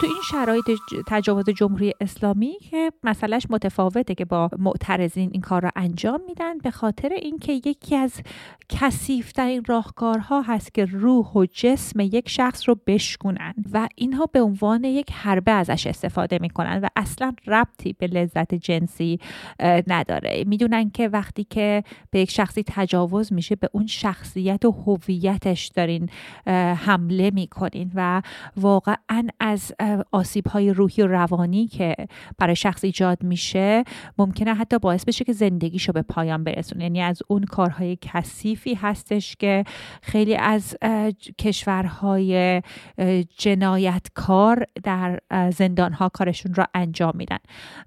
تو 0.00 0.06
این 0.06 0.22
شرایط 0.30 0.64
تجاوز 1.06 1.50
جمهوری 1.50 1.92
اسلامی 2.00 2.58
که 2.70 2.92
مسئلهش 3.04 3.46
متفاوته 3.50 4.14
که 4.14 4.24
با 4.24 4.50
معترضین 4.58 5.30
این 5.32 5.40
کار 5.40 5.62
را 5.62 5.70
انجام 5.76 6.20
میدن 6.26 6.58
به 6.58 6.70
خاطر 6.70 7.08
اینکه 7.08 7.52
یکی 7.52 7.96
از 7.96 8.12
کثیفترین 8.68 9.62
راهکارها 9.66 10.42
هست 10.42 10.74
که 10.74 10.84
روح 10.84 11.26
و 11.26 11.46
جسم 11.52 12.00
یک 12.00 12.28
شخص 12.28 12.68
رو 12.68 12.76
بشکنن 12.86 13.54
و 13.72 13.88
اینها 13.94 14.26
به 14.26 14.42
عنوان 14.42 14.84
یک 14.84 15.12
حربه 15.12 15.52
ازش 15.52 15.86
استفاده 15.86 16.38
می‌کنن 16.40 16.80
و 16.80 16.88
اصلا 16.96 17.32
ربطی 17.46 17.92
به 17.92 18.06
لذت 18.06 18.54
جنسی 18.54 19.20
نداره. 19.86 20.44
می‌دونن 20.46 20.90
که 20.90 21.08
وقتی 21.08 21.44
که 21.44 21.84
به 22.10 22.20
یک 22.20 22.30
شخصی 22.30 22.64
تجاوز 22.66 23.32
میشه 23.32 23.56
به 23.56 23.68
اون 23.72 23.86
شخصیت 23.86 24.64
و 24.64 24.70
هویتش 24.70 25.66
دارین 25.66 26.08
حمله 26.86 27.30
می‌کنین 27.30 27.92
و 27.94 28.22
واقعا 28.56 29.28
از 29.40 29.72
آسیب 30.12 30.46
های 30.46 30.72
روحی 30.72 31.02
و 31.02 31.06
روانی 31.06 31.66
که 31.66 31.94
برای 32.38 32.56
شخص 32.56 32.84
ایجاد 32.84 33.22
میشه 33.22 33.84
ممکنه 34.18 34.54
حتی 34.54 34.78
باعث 34.78 35.04
بشه 35.04 35.24
که 35.24 35.32
زندگیشو 35.32 35.92
به 35.92 36.02
پایان 36.02 36.44
برسونه. 36.44 36.84
یعنی 36.84 37.02
از 37.02 37.22
اون 37.28 37.44
کارهای 37.44 37.98
کثیفی 38.00 38.74
هستش 38.74 39.36
که 39.36 39.64
خیلی 40.02 40.36
از 40.36 40.76
کشورهای 41.38 42.62
جنایتکار 43.38 44.64
در 44.82 45.20
زندانها 45.50 46.08
کارشون 46.08 46.54
را 46.54 46.66
انجام 46.74 47.12
میدن. 47.14 47.38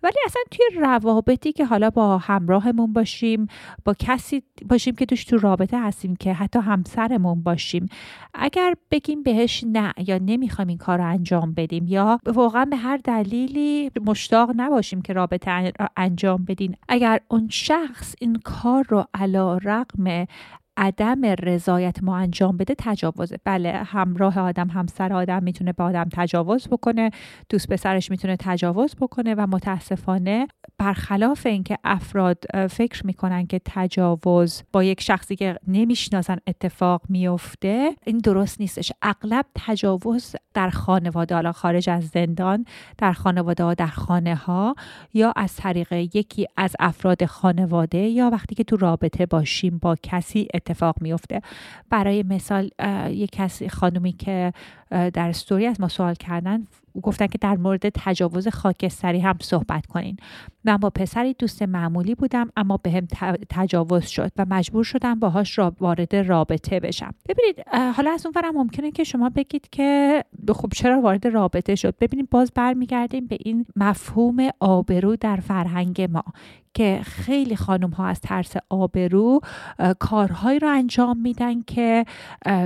ولی 0.04 0.18
اصلا 0.26 0.42
توی 0.52 0.66
روابطی 0.82 1.52
که 1.52 1.66
حالا 1.66 1.90
با 1.90 2.18
همراهمون 2.18 2.94
باشیم 2.94 3.48
با 3.86 3.96
کسی 4.00 4.44
باشیم 4.70 4.96
که 4.96 5.06
توش 5.06 5.26
تو 5.26 5.38
رابطه 5.38 5.82
هستیم 5.82 6.16
که 6.16 6.34
حتی 6.34 6.60
همسرمون 6.60 7.44
باشیم 7.44 7.90
اگر 8.34 8.74
بگیم 8.92 9.24
بهش 9.24 9.64
نه 9.68 9.94
یا 9.98 10.18
نمی‌خوایم 10.18 10.68
این 10.68 10.78
کار 10.78 10.98
رو 10.98 11.06
انجام 11.06 11.54
بدیم 11.54 11.86
یا 11.90 12.20
واقعا 12.26 12.66
به 12.66 12.76
هر 12.76 12.98
دلیلی 12.98 13.92
مشتاق 14.06 14.52
نباشیم 14.56 15.02
که 15.02 15.14
رابطه 15.14 15.74
انجام 15.98 16.46
بدین. 16.46 16.76
اگر 16.90 17.20
اون 17.28 17.48
شخص 17.52 18.16
این 18.22 18.40
کار 18.44 18.86
رو 18.90 19.06
علا 19.14 19.58
رقم 19.58 20.26
عدم 20.78 21.26
رضایت 21.26 22.04
ما 22.04 22.18
انجام 22.18 22.58
بده 22.58 22.76
تجاوزه. 22.78 23.38
بله 23.44 23.72
همراه 23.72 24.40
آدم 24.40 24.68
همسر 24.68 25.14
آدم 25.14 25.44
می‌تونه 25.44 25.74
به 25.74 25.84
آدم 25.84 26.10
تجاوز 26.14 26.68
بکنه 26.68 27.12
دوست 27.50 27.70
پسرش 27.70 28.12
می‌تونه 28.12 28.36
تجاوز 28.40 28.96
بکنه 28.96 29.36
و 29.36 29.48
متاسفانه 29.52 30.48
برخلاف 30.80 31.46
اینکه 31.46 31.78
افراد 31.84 32.68
فکر 32.70 33.06
می‌کنن 33.06 33.48
که 33.48 33.62
تجاوز 33.66 34.64
با 34.72 34.84
یک 34.84 35.02
شخصی 35.02 35.36
که 35.36 35.60
نمی‌شناسن 35.68 36.38
اتفاق 36.48 37.02
میفته 37.10 37.96
این 38.06 38.18
درست 38.18 38.62
نیستش. 38.62 38.92
اغلب 39.02 39.46
تجاوز 39.56 40.36
در 40.54 40.70
خانواده 40.70 41.36
حالا 41.36 41.52
خارج 41.52 41.90
از 41.90 42.08
زندان 42.08 42.66
در 42.98 43.14
خانواده 43.14 43.64
ها 43.64 43.74
در 43.74 43.88
خانه 43.88 44.36
ها 44.36 44.76
یا 45.14 45.34
از 45.36 45.56
طریق 45.56 45.94
یکی 45.94 46.48
از 46.58 46.76
افراد 46.80 47.26
خانواده 47.26 47.98
یا 47.98 48.30
وقتی 48.30 48.56
که 48.56 48.64
تو 48.64 48.78
رابطه 48.78 49.26
باشیم 49.26 49.78
با 49.78 49.96
کسی 50.04 50.48
اتفاق 50.54 50.96
میفته 51.02 51.42
برای 51.90 52.24
مثال 52.24 52.70
یک 53.10 53.30
کسی 53.32 53.70
خانومی 53.70 54.12
که 54.12 54.54
در 54.90 55.30
استوری 55.30 55.66
از 55.66 55.82
ما 55.82 55.88
سوال 55.88 56.14
کردن 56.14 56.68
گفتن 57.02 57.28
که 57.28 57.38
در 57.38 57.58
مورد 57.58 57.90
تجاوز 57.90 58.48
خاکستری 58.48 59.20
هم 59.20 59.38
صحبت 59.42 59.86
کنین. 59.86 60.18
من 60.64 60.78
با 60.78 60.90
پسری 60.90 61.34
دوست 61.34 61.62
معمولی 61.62 62.16
بودم 62.16 62.50
اما 62.58 62.78
به 62.78 62.92
هم 62.92 63.08
تجاوز 63.50 64.06
شد 64.06 64.32
و 64.38 64.46
مجبور 64.50 64.84
شدم 64.84 65.20
باهاش 65.20 65.58
را 65.58 65.76
وارد 65.80 66.16
رابطه 66.16 66.80
بشم. 66.80 67.14
ببینید 67.30 67.68
حالا 67.96 68.12
از 68.12 68.26
اون 68.26 68.34
ممکنه 68.56 68.92
که 68.92 69.04
شما 69.04 69.30
بگید 69.30 69.68
که 69.72 70.24
خب 70.56 70.70
چرا 70.74 71.02
وارد 71.02 71.28
رابطه 71.28 71.76
شد؟ 71.76 71.96
ببینید 72.00 72.30
باز 72.30 72.52
برمیگردیم 72.56 73.28
به 73.28 73.38
این 73.40 73.66
مفهوم 73.76 74.50
آبرو 74.60 75.16
در 75.16 75.36
فرهنگ 75.36 76.02
ما 76.02 76.24
که 76.74 77.02
خیلی 77.04 77.56
خانم 77.56 77.90
ها 77.90 78.06
از 78.06 78.22
ترس 78.22 78.54
آبرو 78.70 79.40
کارهایی 80.00 80.60
رو 80.60 80.68
انجام 80.68 81.18
میدن 81.18 81.62
که 81.62 82.06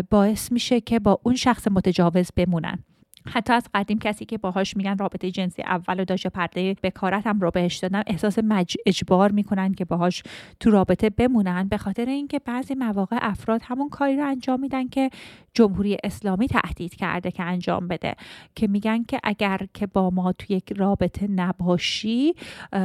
باعث 0.10 0.52
میشه 0.52 0.82
که 0.82 1.00
با 1.00 1.20
اون 1.24 1.36
شخص 1.36 1.68
متجاوز 1.68 2.30
بمونن. 2.36 2.84
حتی 3.26 3.54
از 3.54 3.68
قدیم 3.74 4.00
کسی 4.00 4.26
که 4.26 4.38
باهاش 4.38 4.78
میگن 4.78 4.98
رابطه 4.98 5.32
جنسی 5.32 5.62
اول 5.62 6.00
و 6.00 6.06
داشته 6.06 6.30
پرده 6.30 6.76
بکارت 6.84 7.28
هم 7.28 7.40
رو 7.40 7.52
بهش 7.52 7.78
دادن 7.78 8.04
احساس 8.08 8.40
مج... 8.44 8.76
اجبار 8.86 9.32
می‌کنن 9.32 9.74
که 9.74 9.86
باهاش 9.86 10.24
تو 10.60 10.72
رابطه 10.72 11.10
بمونن. 11.10 11.68
به 11.68 11.78
خاطر 11.78 12.06
اینکه 12.06 12.40
بعضی 12.40 12.76
مواقع 12.76 13.18
افراد 13.22 13.62
همون 13.64 13.90
کاری 13.90 14.18
رو 14.18 14.28
انجام 14.28 14.60
میدن 14.60 14.88
که 14.88 15.10
جمهوری 15.54 15.98
اسلامی 16.04 16.48
تهدید 16.48 16.96
کرده 16.96 17.32
که 17.32 17.44
انجام 17.44 17.88
بده 17.88 18.16
که 18.56 18.68
میگن 18.68 19.04
که 19.04 19.20
اگر 19.24 19.60
که 19.74 19.88
با 19.88 20.10
ما 20.10 20.32
تو 20.32 20.54
یک 20.54 20.74
رابطه 20.78 21.28
نباشی 21.28 22.34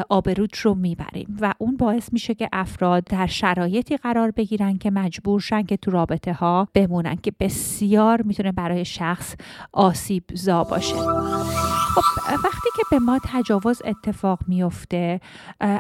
آبروت 0.09 0.57
رو 0.59 0.75
می‌بریم. 0.75 1.37
و 1.41 1.55
اون 1.59 1.77
باعث 1.77 2.13
میشه 2.13 2.35
که 2.35 2.49
افراد 2.53 3.05
در 3.05 3.27
شرایطی 3.27 3.97
قرار 3.97 4.31
بگیرن 4.31 4.79
که 4.79 4.91
مجبور 4.91 5.41
شن 5.41 5.63
که 5.63 5.77
تو 5.77 5.91
رابطه 5.91 6.33
ها 6.33 6.69
بمونن 6.75 7.17
که 7.17 7.33
بسیار 7.41 8.23
می‌تونه 8.23 8.53
برای 8.53 8.85
شخص 8.85 9.37
آسیب 9.73 10.25
زا 10.35 10.65
باشه. 10.65 10.97
خب 11.95 12.03
وقتی 12.45 12.69
که 12.77 12.83
به 12.91 12.99
ما 12.99 13.21
تجاوز 13.25 13.83
اتفاق 13.85 14.39
میفته 14.47 15.21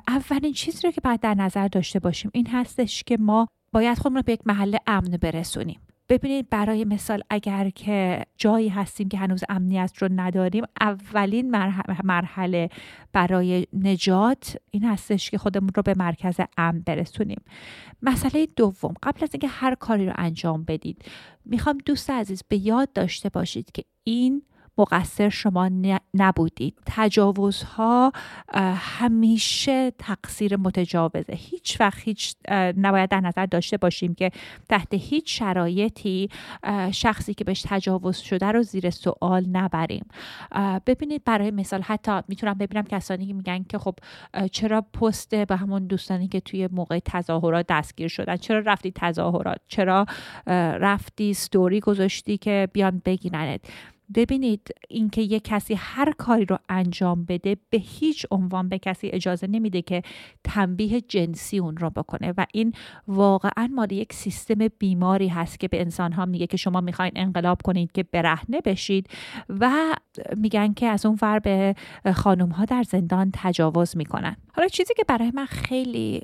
اولین 0.08 0.52
چیزی 0.52 0.86
رو 0.86 0.92
که 0.92 1.00
باید 1.00 1.20
در 1.20 1.34
نظر 1.34 1.68
داشته 1.68 1.98
باشیم 1.98 2.30
این 2.34 2.46
هستش 2.46 3.04
که 3.04 3.16
ما 3.20 3.48
باید 3.72 3.98
خودمون 3.98 4.16
رو 4.16 4.22
به 4.22 4.32
یک 4.32 4.40
محل 4.46 4.76
امن 4.86 5.10
برسونیم. 5.10 5.80
ببینید 6.08 6.50
برای 6.50 6.84
مثال 6.84 7.22
اگر 7.30 7.70
که 7.70 8.24
جایی 8.36 8.68
هستیم 8.68 9.08
که 9.08 9.18
هنوز 9.18 9.44
امنیت 9.48 9.92
رو 9.98 10.08
نداریم 10.16 10.64
اولین 10.80 11.50
مرحله 12.04 12.70
برای 13.12 13.66
نجات 13.72 14.56
این 14.70 14.84
هستش 14.84 15.30
که 15.30 15.38
خودمون 15.38 15.70
رو 15.76 15.82
به 15.82 15.94
مرکز 15.96 16.40
امن 16.56 16.80
برسونیم. 16.80 17.42
مسئله 18.02 18.46
دوم 18.56 18.94
قبل 19.02 19.22
از 19.22 19.28
اینکه 19.32 19.48
هر 19.48 19.74
کاری 19.74 20.06
رو 20.06 20.12
انجام 20.16 20.64
بدید 20.64 21.04
می‌خوام 21.44 21.78
دوست 21.86 22.10
عزیز 22.10 22.42
به 22.48 22.56
یاد 22.56 22.92
داشته 22.92 23.28
باشید 23.28 23.72
که 23.72 23.84
این 24.04 24.42
مقصر 24.78 25.28
شما 25.28 25.70
نبودید. 26.14 26.78
تجاوزها 26.86 28.12
همیشه 28.76 29.90
تقصیر 29.90 30.56
متجاوزه. 30.56 31.32
هیچ 31.32 31.80
وقت 31.80 31.98
هیچ 31.98 32.34
نباید 32.76 33.10
در 33.10 33.20
نظر 33.20 33.46
داشته 33.46 33.76
باشیم 33.76 34.14
که 34.14 34.30
تحت 34.68 34.94
هیچ 34.94 35.38
شرایطی 35.38 36.28
شخصی 36.92 37.34
که 37.34 37.44
بهش 37.44 37.64
تجاوز 37.68 38.16
شده 38.16 38.46
رو 38.46 38.62
زیر 38.62 38.90
سوال 38.90 39.46
نبریم. 39.52 40.06
ببینید 40.86 41.24
برای 41.24 41.50
مثال 41.50 41.82
حتی 41.82 42.20
می‌تونم 42.28 42.54
ببینم 42.54 42.82
کسانی 42.82 43.26
که 43.26 43.34
میگن 43.34 43.62
که 43.62 43.78
خب 43.78 43.94
چرا 44.52 44.80
پست 44.80 45.34
به 45.34 45.56
همون 45.56 45.86
دوستانی 45.86 46.28
که 46.28 46.40
توی 46.40 46.68
موقع 46.72 46.98
تظاهرات 47.04 47.66
دستگیر 47.68 48.08
شدن؟ 48.08 48.36
چرا 48.36 48.58
رفتی 48.58 48.92
تظاهرات؟ 48.94 49.60
چرا 49.68 50.06
رفتی 50.80 51.34
ستوری 51.34 51.80
گذاشتی 51.80 52.38
که 52.38 52.68
بیان 52.72 53.02
بگیرنت؟ 53.04 53.60
ببینید 54.14 54.68
اینکه 54.88 55.22
یه 55.22 55.40
کسی 55.40 55.74
هر 55.74 56.12
کاری 56.12 56.44
رو 56.44 56.58
انجام 56.68 57.24
بده 57.24 57.56
به 57.70 57.78
هیچ 57.78 58.26
عنوان 58.30 58.68
به 58.68 58.78
کسی 58.78 59.08
اجازه 59.08 59.46
نمیده 59.46 59.82
که 59.82 60.02
تنبیه 60.44 61.00
جنسی 61.00 61.58
اون 61.58 61.76
رو 61.76 61.90
بکنه. 61.90 62.32
و 62.36 62.46
این 62.52 62.72
واقعا 63.08 63.68
مال 63.74 63.92
یک 63.92 64.12
سیستم 64.12 64.68
بیماری 64.78 65.28
هست 65.28 65.60
که 65.60 65.68
به 65.68 65.80
انسان 65.80 66.12
ها 66.12 66.26
میگه 66.26 66.46
که 66.46 66.56
شما 66.56 66.80
می‌خواین 66.80 67.12
انقلاب 67.16 67.62
کنید 67.64 67.92
که 67.92 68.02
برهنه 68.02 68.60
بشید. 68.60 69.06
و 69.48 69.70
میگن 70.36 70.74
که 70.74 70.86
از 70.86 71.06
اون 71.06 71.18
ور 71.22 71.38
به 71.38 71.74
خانم 72.14 72.48
ها 72.48 72.64
در 72.64 72.82
زندان 72.82 73.30
تجاوز 73.34 73.96
می‌کنن. 73.96 74.36
حالا 74.52 74.68
چیزی 74.68 74.94
که 74.94 75.04
برای 75.08 75.30
من 75.34 75.46
خیلی 75.46 76.20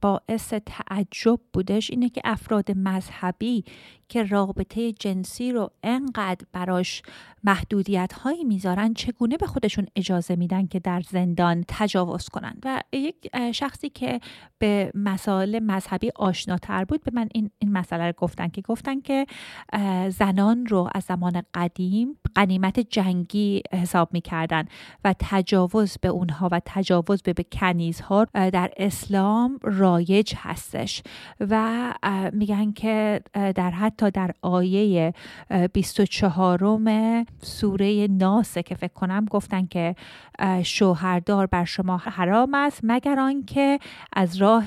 باعث 0.00 0.54
تعجب 0.66 1.40
بودش 1.52 1.90
اینه 1.90 2.08
که 2.08 2.20
افراد 2.24 2.70
مذهبی 2.78 3.64
که 4.08 4.22
رابطه 4.22 4.92
جنسی 4.92 5.52
رو 5.52 5.70
انقدر 5.82 6.46
براش 6.52 7.02
محدودیت 7.44 8.12
هایی 8.12 8.44
می‌ذارن 8.44 8.94
چگونه 8.94 9.36
به 9.36 9.46
خودشون 9.46 9.86
اجازه 9.96 10.36
میدن 10.36 10.66
که 10.66 10.80
در 10.80 11.00
زندان 11.00 11.64
تجاوز 11.68 12.28
کنن. 12.28 12.54
و 12.64 12.80
یک 12.92 13.30
شخصی 13.52 13.88
که 13.88 14.20
به 14.58 14.90
مسائل 14.94 15.58
مذهبی 15.58 16.10
آشناتر 16.16 16.84
بود 16.84 17.04
به 17.04 17.10
من 17.14 17.28
این, 17.34 17.50
این 17.58 17.72
مسئله 17.72 18.06
رو 18.06 18.12
گفتن 18.16 18.48
که 18.48 18.60
گفتن 18.60 19.00
که 19.00 19.26
زنان 20.08 20.66
رو 20.66 20.88
از 20.94 21.04
زمان 21.04 21.42
قدیم 21.54 22.18
قنیمت 22.34 22.80
جنگی 22.80 23.62
حساب 23.72 24.08
می‌کردن 24.12 24.64
و 25.04 25.14
تجاوز 25.18 25.96
به 26.00 26.08
اونها 26.08 26.48
و 26.52 26.60
تجاوز 26.64 27.22
به, 27.22 27.32
به 27.32 27.44
کنیزها 27.52 28.24
در 28.34 28.70
اسلام 28.76 29.58
رایج 29.62 30.34
هستش. 30.36 31.02
و 31.40 31.94
میگن 32.32 32.72
که 32.72 33.22
در 33.34 33.70
حتی 33.70 34.10
در 34.10 34.30
آیه 34.42 35.14
24 35.72 36.64
سوره 37.42 38.06
ناسه 38.10 38.62
که 38.62 38.74
فکر 38.74 38.92
کنم 38.92 39.24
گفتن 39.24 39.66
که 39.66 39.94
شوهردار 40.62 41.46
بر 41.46 41.64
شما 41.64 41.96
حرام 41.96 42.54
است 42.54 42.80
مگر 42.82 43.20
آنکه 43.20 43.78
از 44.12 44.36
راه 44.36 44.66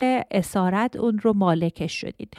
طبق 0.00 0.24
اسارت 0.30 0.96
اون 0.96 1.18
رو 1.18 1.32
مالکش 1.32 2.00
شدید. 2.00 2.34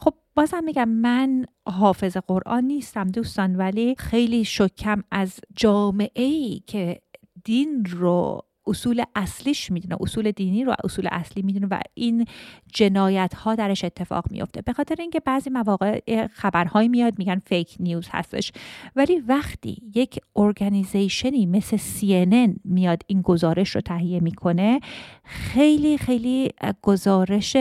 خب 0.00 0.14
بازم 0.34 0.64
میگم 0.64 0.88
من 0.88 1.46
حافظ 1.66 2.16
قرآن 2.16 2.64
نیستم 2.64 3.08
دوستان 3.08 3.56
ولی 3.56 3.94
خیلی 3.98 4.44
شکم 4.44 5.02
از 5.10 5.40
جامعه 5.56 6.24
ای 6.24 6.62
که 6.66 7.00
دین 7.44 7.84
رو 7.84 8.42
اصول 8.66 9.02
اصلیش 9.14 9.70
می‌دونه 9.70 9.96
اصول 10.00 10.30
دینی 10.30 10.64
رو 10.64 10.74
اصول 10.84 11.08
اصلی 11.12 11.42
می‌دونه 11.42 11.66
و 11.70 11.80
این 11.94 12.26
جنایت 12.72 13.34
ها 13.34 13.54
درش 13.54 13.84
اتفاق 13.84 14.24
میفته 14.30 14.62
به 14.62 14.72
خاطر 14.72 14.94
اینکه 14.98 15.20
بعضی 15.20 15.50
مواقع 15.50 16.26
خبرهایی 16.26 16.88
میاد 16.88 17.18
میگن 17.18 17.38
فیک 17.38 17.76
نیوز 17.80 18.08
هستش. 18.10 18.52
ولی 18.96 19.20
وقتی 19.20 19.82
یک 19.94 20.18
ارگانیزیشنی 20.36 21.46
مثل 21.46 21.76
CNN 21.76 22.58
میاد 22.64 23.02
این 23.06 23.22
گزارش 23.22 23.74
رو 23.74 23.80
تهیه 23.80 24.20
می‌کنه 24.20 24.80
خیلی 25.24 25.98
خیلی 25.98 26.50
گزارش 26.82 27.56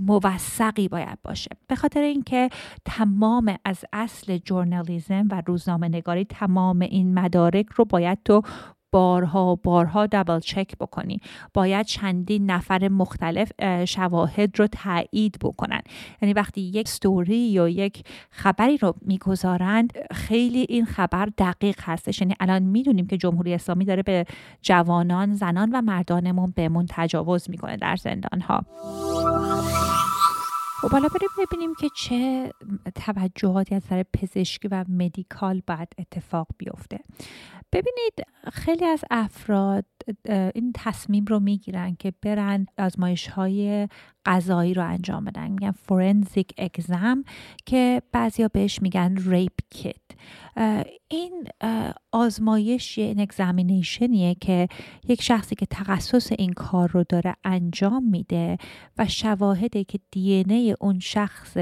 موثقی 0.00 0.88
باید 0.88 1.18
باشه. 1.22 1.50
به 1.66 1.76
خاطر 1.76 2.00
اینکه 2.00 2.48
تمام 2.84 3.56
از 3.64 3.84
اصل 3.92 4.38
جورنالیزم 4.38 5.28
و 5.30 5.42
روزنامه 5.46 5.88
نگاری 5.88 6.24
تمام 6.24 6.80
این 6.80 7.14
مدارک 7.14 7.66
رو 7.66 7.84
باید 7.84 8.18
تو 8.24 8.42
بارها 8.92 9.54
بارها 9.54 10.06
دبل 10.06 10.40
چک 10.40 10.78
بکنی. 10.80 11.20
باید 11.54 11.86
چندین 11.86 12.50
نفر 12.50 12.88
مختلف 12.88 13.52
شواهد 13.84 14.60
رو 14.60 14.66
تایید 14.66 15.36
بکنن. 15.42 15.80
یعنی 16.22 16.32
وقتی 16.32 16.60
یک 16.60 16.88
ستوری 16.88 17.36
یا 17.36 17.68
یک 17.68 18.04
خبری 18.30 18.76
رو 18.76 18.94
می‌گذارند 19.02 19.92
خیلی 20.10 20.66
این 20.68 20.84
خبر 20.84 21.28
دقیق 21.38 21.80
هستش. 21.82 22.20
یعنی 22.20 22.34
الان 22.40 22.62
می‌دونیم 22.62 23.06
که 23.06 23.16
جمهوری 23.16 23.54
اسلامی 23.54 23.84
داره 23.84 24.02
به 24.02 24.24
جوانان 24.62 25.34
زنان 25.34 25.70
و 25.72 25.82
مردانمون 25.82 26.52
بهمون 26.56 26.86
تجاوز 26.90 27.50
می‌کنه 27.50 27.76
در 27.76 27.96
زندان 27.96 28.40
ها 28.40 28.64
خب 30.82 30.90
حالا 30.90 31.08
بریم 31.08 31.28
ببینیم 31.38 31.74
که 31.74 31.88
چه 31.96 32.52
توجهاتی 32.94 33.74
از 33.74 33.82
سر 33.84 34.02
پزشکی 34.02 34.68
و 34.68 34.84
مدیکال 34.88 35.62
باید 35.66 35.88
اتفاق 35.98 36.46
بیفته. 36.58 37.00
ببینید 37.72 38.14
خیلی 38.52 38.84
از 38.84 39.04
افراد 39.10 39.84
این 40.54 40.72
تصمیم 40.74 41.24
رو 41.24 41.40
می‌گیرن 41.40 41.96
که 41.98 42.12
برن 42.22 42.66
آزمایش 42.78 43.28
های 43.28 43.88
غذایی 44.26 44.74
رو 44.74 44.88
انجام 44.88 45.24
بدن. 45.24 45.50
میگن 45.50 45.70
فورنزیک 45.70 46.52
اگزم 46.58 47.24
که 47.66 48.02
بعضیا 48.12 48.48
بهش 48.48 48.82
میگن 48.82 49.16
ریپ 49.26 49.52
کیت 49.70 49.96
این 51.08 51.46
آزمایش 52.12 52.98
این 52.98 53.20
اگزامینیشنیه 53.20 54.34
که 54.34 54.68
یک 55.08 55.22
شخصی 55.22 55.54
که 55.54 55.66
تخصص 55.66 56.32
این 56.38 56.52
کار 56.52 56.90
رو 56.90 57.04
داره 57.08 57.34
انجام 57.44 58.04
میده 58.04 58.58
و 58.98 59.06
شواهده 59.08 59.84
که 59.84 59.98
دی 60.10 60.32
ای 60.32 60.74
اون 60.80 60.98
شخص 60.98 61.56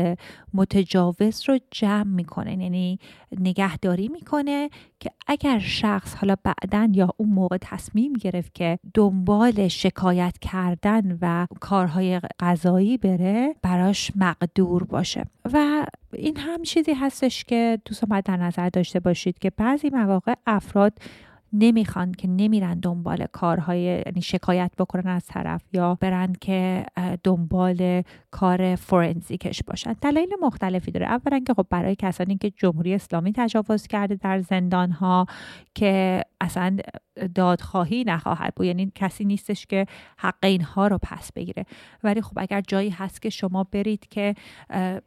متجاوز 0.55 1.49
رو 1.49 1.59
جمع 1.71 2.15
می‌کنه. 2.15 2.63
یعنی 2.63 2.99
نگهداری 3.41 4.09
می‌کنه 4.09 4.71
که 5.01 5.11
اگر 5.27 5.59
شخص 5.59 6.15
حالا 6.15 6.37
بعدا 6.45 6.89
یا 6.93 7.15
اون 7.17 7.29
موقع 7.29 7.57
تصمیم 7.61 8.13
گرفت 8.13 8.30
که 8.55 8.79
دنبال 8.95 9.69
شکایت 9.69 10.39
کردن 10.41 11.19
و 11.21 11.47
کارهای 11.61 12.21
غذایی 12.41 12.99
بره 12.99 13.55
براش 13.63 14.13
مقدور 14.17 14.85
باشه. 14.85 15.25
و 15.53 15.87
این 16.13 16.37
هم 16.37 16.63
چیزی 16.63 16.93
هستش 16.93 17.45
که 17.45 17.79
دوستان 17.85 18.09
باید 18.09 18.25
در 18.25 18.37
نظر 18.37 18.69
داشته 18.69 19.01
باشید 19.01 19.39
که 19.39 19.51
بعضی 19.51 19.91
مواقع 19.91 20.35
افراد 20.47 20.93
نمی‌خوان 21.53 22.13
که 22.13 22.29
نمیرن 22.29 22.81
دنبال 22.81 23.27
کارهای 23.33 23.81
یعنی 23.81 24.23
شکایت 24.23 24.73
بکنن 24.79 25.07
از 25.07 25.27
طرف 25.27 25.63
یا 25.73 25.99
برن 26.01 26.33
که 26.41 26.87
دنبال 27.25 28.03
کار 28.31 28.75
فورنزیکش 28.75 29.63
باشن. 29.63 29.93
دلایل 29.93 30.29
مختلفی 30.43 30.91
داره. 30.91 31.07
اولا 31.07 31.39
که 31.39 31.55
خب 31.55 31.67
برای 31.71 31.97
کسانی 31.97 32.37
که 32.37 32.51
جمهوری 32.51 32.95
اسلامی 32.95 33.33
تجاوز 33.33 33.87
کرده 33.87 34.15
در 34.15 34.41
زندان 34.41 34.91
ها 34.91 35.27
که 35.75 36.25
اصلا 36.41 36.77
دادخواهی 37.35 38.05
نخواهد 38.05 38.55
بود. 38.55 38.67
یعنی 38.67 38.93
کسی 38.95 39.25
نیستش 39.25 39.67
که 39.67 39.87
حق 40.17 40.45
اینها 40.45 40.87
رو 40.87 40.99
پس 41.03 41.33
بگیره. 41.33 41.67
ولی 42.05 42.23
خب 42.23 42.39
اگر 42.39 42.61
جایی 42.61 42.91
هست 42.91 43.23
که 43.23 43.31
شما 43.31 43.65
برید 43.65 44.09
که 44.09 44.35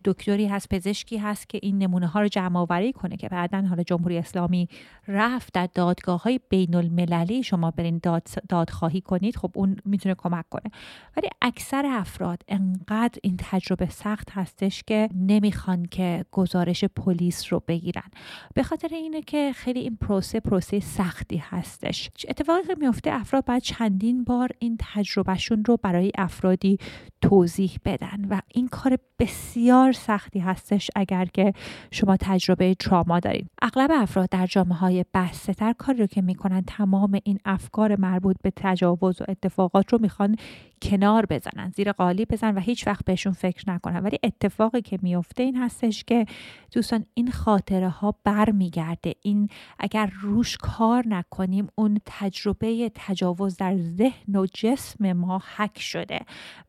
دکتری 0.06 0.48
هست 0.48 0.70
پزشکی 0.70 1.18
هست 1.18 1.50
که 1.50 1.60
این 1.62 1.78
نمونه 1.78 2.08
ها 2.08 2.22
رو 2.22 2.28
جمع 2.28 2.60
آوری 2.60 2.94
کنه 2.94 3.18
که 3.18 3.30
بعدا 3.30 3.62
حالا 3.62 3.84
جمهوری 3.84 4.18
اسلامی 4.18 4.68
رفت 5.08 5.54
در 5.54 5.70
دادگاه 5.74 6.24
های 6.24 6.40
بین 6.50 6.76
المللی 6.76 7.44
شما 7.44 7.72
برین 7.72 8.00
داد 8.04 8.28
دادخواهی 8.50 9.02
کنید 9.02 9.36
خب 9.36 9.52
اون 9.56 9.76
می‌تونه 9.86 10.16
کمک 10.16 10.50
کنه. 10.50 10.72
ولی 11.18 11.30
اکثر 11.42 11.86
افراد 11.86 12.44
انقدر 12.48 13.20
این 13.24 13.36
تجربه 13.40 13.90
سخت 13.90 14.30
هستش 14.32 14.84
که 14.84 15.10
نمی‌خوان 15.16 15.86
که 15.86 16.26
گزارش 16.32 16.84
پلیس 16.84 17.54
رو 17.54 17.64
بگیرن. 17.68 18.10
به 18.56 18.64
خاطر 18.64 18.88
اینه 18.92 19.22
که 19.22 19.52
خیلی 19.56 19.80
این 19.80 19.98
پروسه 20.02 20.40
پروسه 20.40 20.80
سختی 20.80 21.38
هستش. 21.38 22.03
اتفاقی 22.30 22.68
که 22.68 22.76
میفته 22.80 23.12
افراد 23.14 23.46
باید 23.46 23.64
چندین 23.64 24.24
بار 24.24 24.50
این 24.60 24.78
تجربهشون 24.80 25.66
رو 25.66 25.78
برای 25.78 26.12
افرادی 26.18 26.78
توضیح 27.22 27.78
بدن 27.86 28.26
و 28.30 28.42
این 28.54 28.68
کار 28.68 28.98
بسیار 29.20 29.92
سختی 29.92 30.40
هستش 30.40 30.92
اگر 30.96 31.26
که 31.26 31.54
شما 31.92 32.18
تجربه 32.18 32.76
تراما 32.76 33.20
دارید 33.20 33.50
اغلب 33.62 33.92
افراد 33.94 34.30
در 34.30 34.48
جامعه 34.48 34.78
های 34.78 35.06
بسته 35.14 35.74
کاری 35.78 35.98
رو 35.98 36.08
که 36.08 36.22
می‌کنن 36.22 36.64
تمام 36.68 37.20
این 37.24 37.40
افکار 37.46 38.00
مربوط 38.00 38.36
به 38.44 38.54
تجاوز 38.56 39.22
و 39.22 39.26
اتفاقات 39.28 39.94
رو 39.94 40.00
می‌خوان 40.02 40.36
کنار 40.82 41.26
بزنن 41.26 41.72
زیر 41.76 41.92
قالی 41.92 42.26
بزن 42.26 42.56
و 42.56 42.60
هیچ 42.60 42.88
وقت 42.88 43.06
بهشون 43.06 43.34
فکر 43.34 43.70
نکنن. 43.70 44.04
ولی 44.04 44.18
اتفاقی 44.24 44.82
که 44.82 45.00
میفته 45.02 45.44
این 45.44 45.56
هستش 45.56 46.04
که 46.04 46.26
دوستان 46.72 47.06
این 47.14 47.32
خاطره 47.32 47.90
ها 47.90 48.16
برمیگرده. 48.24 49.16
این 49.22 49.50
اگر 49.80 50.12
روش 50.22 50.58
کار 50.58 51.08
نکنیم 51.08 51.68
اون 51.76 51.93
تجربه 52.06 52.92
تجاوز 52.96 53.58
در 53.58 53.78
ذهن 53.78 54.36
و 54.36 54.46
جسم 54.54 55.14
ما 55.14 55.42
حک 55.56 55.80
شده 55.80 56.20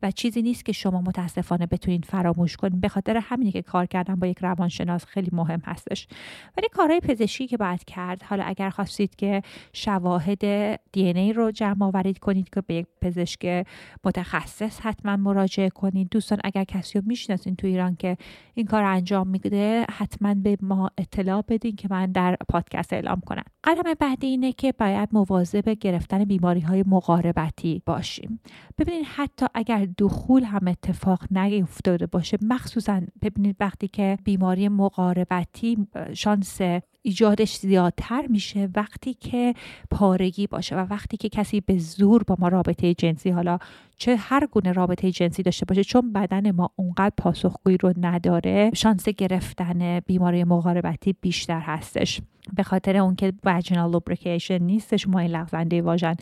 و 0.02 0.10
چیزی 0.10 0.42
نیست 0.42 0.64
که 0.64 0.72
شما 0.72 1.00
متاسفانه 1.00 1.66
بتونید 1.66 2.04
فراموش 2.04 2.56
کنید. 2.56 2.80
به 2.80 2.88
خاطر 2.88 3.16
همینی 3.16 3.52
که 3.52 3.62
کار 3.62 3.86
کردن 3.86 4.14
با 4.14 4.26
یک 4.26 4.38
روانشناس 4.38 5.04
خیلی 5.04 5.30
مهم 5.32 5.60
هستش. 5.64 6.08
ولی 6.56 6.68
کارهای 6.72 7.00
پزشکی 7.00 7.46
که 7.46 7.56
باید 7.56 7.84
کرد 7.84 8.22
حالا 8.22 8.44
اگر 8.44 8.70
خواستید 8.70 9.16
که 9.16 9.42
شواهد 9.72 10.44
دی 10.92 11.04
ای 11.04 11.32
رو 11.32 11.50
جمع 11.50 11.84
آورید 11.84 12.18
کنید 12.18 12.50
که 12.50 12.60
به 12.60 12.74
یک 12.74 12.86
پزشک 13.00 13.66
متخصص 14.04 14.80
حتما 14.80 15.16
مراجعه 15.16 15.70
کنید. 15.70 16.08
دوستان 16.08 16.38
اگر 16.44 16.64
کسی 16.64 16.98
رو 16.98 17.04
می‌شناسین 17.06 17.56
تو 17.56 17.66
ایران 17.66 17.96
که 17.96 18.16
این 18.54 18.66
کار 18.66 18.82
انجام 18.82 19.28
میده 19.28 19.86
حتما 19.90 20.34
به 20.34 20.56
ما 20.62 20.90
اطلاع 20.98 21.44
بدین 21.48 21.76
که 21.76 21.88
من 21.90 22.12
در 22.12 22.36
پادکست 22.48 22.92
اعلام 22.92 23.20
کنم. 23.20 23.44
قدم 23.64 23.94
بعدی 24.00 24.26
اینه 24.26 24.52
که 24.52 24.72
باید 24.72 25.03
مواظب 25.12 25.68
گرفتن 25.68 26.24
بیماری 26.24 26.60
های 26.60 26.84
مقاربتی 26.86 27.82
باشیم. 27.86 28.40
ببینید 28.78 29.06
حتی 29.16 29.46
اگر 29.54 29.88
دخول 29.98 30.42
هم 30.42 30.68
اتفاق 30.68 31.22
نیفتاده 31.30 32.06
باشه 32.06 32.38
مخصوصا 32.42 33.00
ببینید 33.22 33.56
وقتی 33.60 33.88
که 33.88 34.18
بیماری 34.24 34.68
مقاربتی 34.68 35.86
شانس 36.12 36.60
ایجادش 37.06 37.56
زیادتر 37.56 38.26
میشه 38.26 38.68
وقتی 38.76 39.14
که 39.14 39.54
پارگی 39.90 40.46
باشه 40.46 40.76
و 40.76 40.86
وقتی 40.90 41.16
که 41.16 41.28
کسی 41.28 41.60
به 41.60 41.78
زور 41.78 42.22
با 42.22 42.36
ما 42.38 42.48
رابطه 42.48 42.94
جنسی 42.94 43.30
حالا 43.30 43.58
چه 43.96 44.16
هر 44.16 44.46
گونه 44.46 44.72
رابطه 44.72 45.10
جنسی 45.10 45.42
داشته 45.42 45.66
باشه 45.66 45.84
چون 45.84 46.12
بدن 46.12 46.50
ما 46.50 46.70
اونقدر 46.76 47.12
پاسخگویی 47.16 47.76
رو 47.76 47.92
نداره 48.00 48.70
شانس 48.74 49.08
گرفتن 49.08 50.00
بیماری 50.00 50.44
مقاربتی 50.44 51.14
بیشتر 51.20 51.60
هستش. 51.60 52.20
به 52.56 52.62
خاطر 52.62 52.96
اون 52.96 53.14
که 53.14 53.32
وجینال 53.44 53.90
لوبریکیشن 53.90 54.58
نیستش 54.58 55.08
مایع 55.08 55.28
لغزنده 55.28 55.82
واژن 55.82 56.14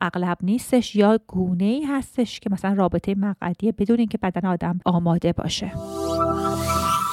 اغلب 0.00 0.38
نیستش 0.42 0.96
یا 0.96 1.18
گونه 1.26 1.64
ای 1.64 1.84
هستش 1.84 2.40
که 2.40 2.50
مثلا 2.50 2.72
رابطه 2.72 3.14
مقعدیه 3.14 3.72
بدون 3.72 3.98
اینکه 3.98 4.18
بدن 4.18 4.48
آدم 4.48 4.80
آماده 4.84 5.32
باشه. 5.32 5.72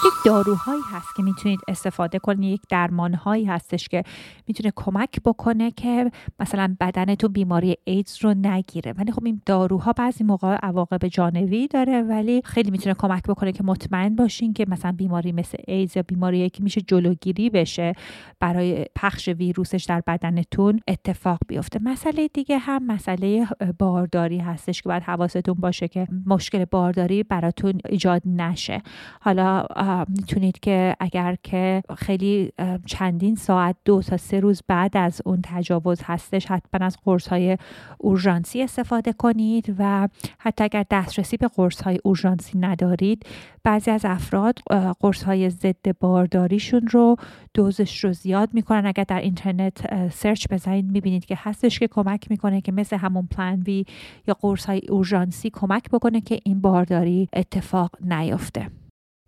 یک 0.05 0.13
داروهایی 0.25 0.81
هست 0.91 1.15
که 1.17 1.23
می‌تونید 1.23 1.59
استفاده 1.67 2.19
کنید 2.19 2.53
یک 2.53 2.61
درمانهایی 2.69 3.45
هستش 3.45 3.87
که 3.87 4.03
می‌تونه 4.47 4.71
کمک 4.75 5.09
بکنه 5.25 5.71
که 5.71 6.11
مثلا 6.39 6.75
بدنتون 6.79 7.31
بیماری 7.31 7.75
ایدز 7.83 8.17
رو 8.21 8.33
نگیره. 8.33 8.93
ولی 8.97 9.11
خب 9.11 9.25
این 9.25 9.41
داروها 9.45 9.93
بعضی 9.93 10.23
موقع 10.23 10.55
عواقب 10.63 11.07
جانبی 11.07 11.67
داره 11.67 12.01
ولی 12.01 12.41
خیلی 12.45 12.71
می‌تونه 12.71 12.95
کمک 12.99 13.23
بکنه 13.23 13.51
که 13.51 13.63
مطمئن 13.63 14.15
باشین 14.15 14.53
که 14.53 14.65
مثلا 14.69 14.91
بیماری 14.91 15.31
مثل 15.31 15.57
ایدز 15.67 15.97
یا 15.97 16.03
بیماری 16.03 16.49
که 16.49 16.63
میشه 16.63 16.81
جلوگیری 16.81 17.49
بشه 17.49 17.93
برای 18.39 18.85
پخش 18.95 19.27
ویروسش 19.27 19.83
در 19.83 20.01
بدنتون 20.07 20.79
اتفاق 20.87 21.39
بیفته. 21.47 21.79
مسئله 21.83 22.27
دیگه 22.27 22.57
هم 22.57 22.85
مسئله 22.85 23.47
بارداری 23.79 24.37
هستش 24.37 24.81
که 24.81 24.89
باید 24.89 25.03
حواستون 25.03 25.55
باشه 25.55 25.87
که 25.87 26.07
مشکل 26.25 26.65
بارداری 26.65 27.23
براتون 27.23 27.73
ایجاد 27.89 28.21
نشه. 28.25 28.81
حالا 29.21 29.65
می‌تونید 30.07 30.59
که 30.59 30.95
اگر 30.99 31.37
که 31.43 31.83
خیلی 31.97 32.51
چندین 32.85 33.35
ساعت 33.35 33.75
دو 33.85 34.01
تا 34.01 34.17
سه 34.17 34.39
روز 34.39 34.61
بعد 34.67 34.97
از 34.97 35.21
اون 35.25 35.39
تجاوز 35.43 36.01
هستش 36.03 36.45
حتما 36.45 36.85
از 36.85 36.97
قرص 37.05 37.27
های 37.27 37.57
اورژانسی 37.97 38.61
استفاده 38.61 39.13
کنید 39.13 39.75
و 39.79 40.09
حتی 40.37 40.63
اگر 40.63 40.85
دسترسی 40.91 41.37
به 41.37 41.47
قرص 41.47 41.81
های 41.81 41.99
اورژانسی 42.03 42.57
ندارید 42.57 43.25
بعضی 43.63 43.91
از 43.91 44.05
افراد 44.05 44.59
قرص 44.99 45.23
های 45.23 45.49
ضد 45.49 45.97
بارداریشون 45.99 46.87
رو 46.87 47.15
دوزش 47.53 48.03
رو 48.03 48.13
زیاد 48.13 48.49
می‌کنن. 48.53 48.85
اگر 48.85 49.03
در 49.03 49.21
اینترنت 49.21 50.09
سرچ 50.09 50.47
بزنید 50.51 50.91
می‌بینید 50.91 51.25
که 51.25 51.37
هستش 51.39 51.79
که 51.79 51.87
کمک 51.87 52.31
می‌کنه 52.31 52.61
که 52.61 52.71
مثل 52.71 52.97
همون 52.97 53.27
پلان 53.27 53.61
وی 53.61 53.85
یا 54.27 54.33
قرص 54.41 54.65
های 54.65 54.81
اورژانسی 54.89 55.49
کمک 55.49 55.89
بکنه 55.89 56.21
که 56.21 56.39
این 56.43 56.61
بارداری 56.61 57.29
اتفاق 57.33 57.91
نیفته. 58.01 58.84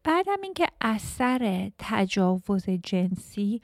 بعدم 0.08 0.38
اینکه 0.44 0.68
اثر 0.82 1.72
تجاوز 1.80 2.70
جنسی 2.70 3.62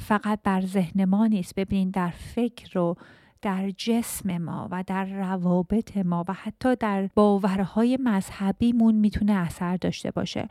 فقط 0.00 0.40
بر 0.44 0.60
ذهن 0.60 1.04
ما 1.04 1.26
نیست. 1.26 1.54
ببینید 1.54 1.94
در 1.94 2.10
فکر 2.10 2.78
و 2.78 2.96
در 3.42 3.70
جسم 3.70 4.38
ما 4.38 4.68
و 4.70 4.84
در 4.86 5.04
روابط 5.04 5.96
ما 5.96 6.24
و 6.28 6.32
حتی 6.32 6.76
در 6.76 7.08
باورهای 7.14 7.98
مذهبیمون 8.02 8.94
می‌تونه 8.94 9.32
اثر 9.32 9.76
داشته 9.76 10.10
باشه. 10.10 10.48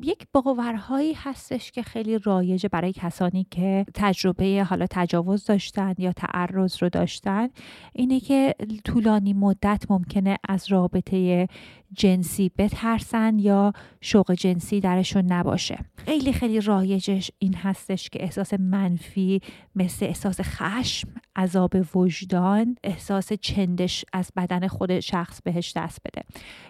یک 0.00 0.26
باورهایی 0.32 1.12
هستش 1.12 1.70
که 1.70 1.82
خیلی 1.82 2.18
رایجه 2.18 2.68
برای 2.68 2.92
کسانی 2.92 3.46
که 3.50 3.86
تجربه 3.94 4.66
حالا 4.68 4.86
تجاوز 4.90 5.44
داشتن 5.44 5.94
یا 5.98 6.12
تعرض 6.12 6.82
رو 6.82 6.88
داشتن 6.88 7.48
اینه 7.92 8.20
که 8.20 8.54
طولانی 8.84 9.32
مدت 9.32 9.84
ممکنه 9.90 10.38
از 10.48 10.72
رابطه 10.72 11.48
جنسی 11.92 12.50
بترسن 12.58 13.38
یا 13.38 13.72
شوق 14.00 14.32
جنسی 14.32 14.80
درشون 14.80 15.32
نباشه. 15.32 15.78
خیلی 15.96 16.32
خیلی 16.32 16.60
رایجش 16.60 17.30
این 17.38 17.54
هستش 17.54 18.10
که 18.10 18.22
احساس 18.22 18.54
منفی 18.54 19.40
مثل 19.76 20.06
احساس 20.06 20.40
خشم 20.40 21.08
عذاب 21.36 21.82
وجدان 22.02 22.76
احساس 22.84 23.32
چندش 23.32 24.04
از 24.12 24.32
بدن 24.36 24.68
خود 24.68 25.00
شخص 25.00 25.42
بهش 25.42 25.72
دست 25.76 25.98
بده. 26.04 26.22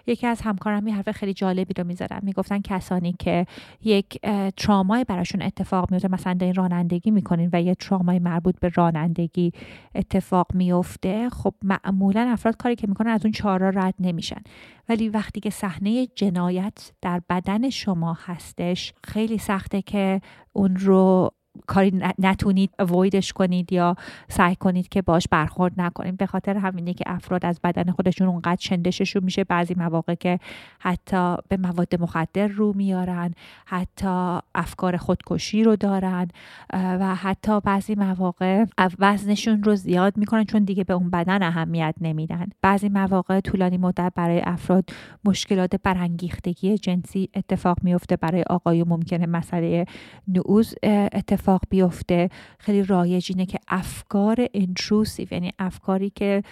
یکی 0.07 0.27
از 0.27 0.41
همکارم 0.41 0.87
یه 0.87 0.95
حرف 0.95 1.11
خیلی 1.11 1.33
جالبی 1.33 1.73
رو 1.73 1.83
می‌زدن 1.83 2.19
می‌گفتن 2.21 2.61
کسانی 2.61 3.15
که 3.19 3.45
یک 3.83 4.19
ترامای 4.57 5.03
براشون 5.03 5.41
اتفاق 5.41 5.91
میفته 5.91 6.11
مثلا 6.11 6.37
این 6.41 6.53
رانندگی 6.53 7.11
می‌کنین 7.11 7.49
و 7.53 7.61
یه 7.61 7.75
ترامای 7.75 8.19
مربوط 8.19 8.59
به 8.59 8.69
رانندگی 8.75 9.51
اتفاق 9.95 10.47
میفته 10.53 11.29
خب 11.29 11.53
معمولا 11.63 12.29
افراد 12.29 12.57
کاری 12.57 12.75
که 12.75 12.87
می‌کنن 12.87 13.09
از 13.09 13.25
اون 13.25 13.31
چهارا 13.31 13.69
رد 13.69 13.95
نمیشن. 13.99 14.41
ولی 14.89 15.09
وقتی 15.09 15.39
که 15.39 15.49
صحنه 15.49 16.07
جنایت 16.07 16.91
در 17.01 17.21
بدن 17.29 17.69
شما 17.69 18.17
هستش 18.25 18.93
خیلی 19.03 19.37
سخته 19.37 19.81
که 19.81 20.21
اون 20.53 20.75
رو 20.75 21.31
کاری 21.67 22.01
نتونید 22.19 22.71
اویدش 22.79 23.33
کنید 23.33 23.73
یا 23.73 23.95
سعی 24.27 24.55
کنید 24.55 24.89
که 24.89 25.01
باش 25.01 25.27
برخورد 25.31 25.73
نکنید. 25.77 26.17
به 26.17 26.25
خاطر 26.25 26.57
همینه 26.57 26.93
که 26.93 27.03
افراد 27.07 27.45
از 27.45 27.59
بدن 27.63 27.91
خودشون 27.91 28.27
اونقدر 28.27 28.55
چندششون 28.55 29.23
میشه. 29.23 29.43
بعضی 29.43 29.73
مواقع 29.77 30.15
که 30.15 30.39
حتی 30.79 31.35
به 31.49 31.57
مواد 31.57 32.01
مخدر 32.01 32.47
رو 32.47 32.73
میارن 32.75 33.33
حتی 33.65 34.39
افکار 34.55 34.97
خودکشی 34.97 35.63
رو 35.63 35.75
دارن 35.75 36.27
و 36.73 37.15
حتی 37.15 37.59
بعضی 37.61 37.95
مواقع 37.95 38.65
وزنشون 38.99 39.63
رو 39.63 39.75
زیاد 39.75 40.17
می‌کنن 40.17 40.43
چون 40.43 40.63
دیگه 40.63 40.83
به 40.83 40.93
اون 40.93 41.09
بدن 41.09 41.43
اهمیت 41.43 41.95
نمیدن. 42.01 42.45
بعضی 42.61 42.89
مواقع 42.89 43.39
طولانی 43.39 43.77
مدت 43.77 44.13
برای 44.15 44.41
افراد 44.45 44.89
مشکلات 45.25 45.75
برانگیختگی 45.75 46.77
جنسی 46.77 47.29
اتفاق 47.33 47.77
میفته 47.83 48.15
برای 48.15 48.43
آقای 48.43 48.83
ممکنه 48.83 49.25
مسئله 49.25 49.85
نعوز 50.27 50.75
اتفاق 50.83 51.42
اتفاق 51.43 51.61
بیفته. 51.69 52.29
خیلی 52.59 52.83
رایج 52.83 53.27
اینه 53.29 53.45
که 53.45 53.59
افکار 53.67 54.47
انتروسیو 54.53 55.27
یعنی 55.31 55.51
افکاری 55.59 56.09
که 56.09 56.43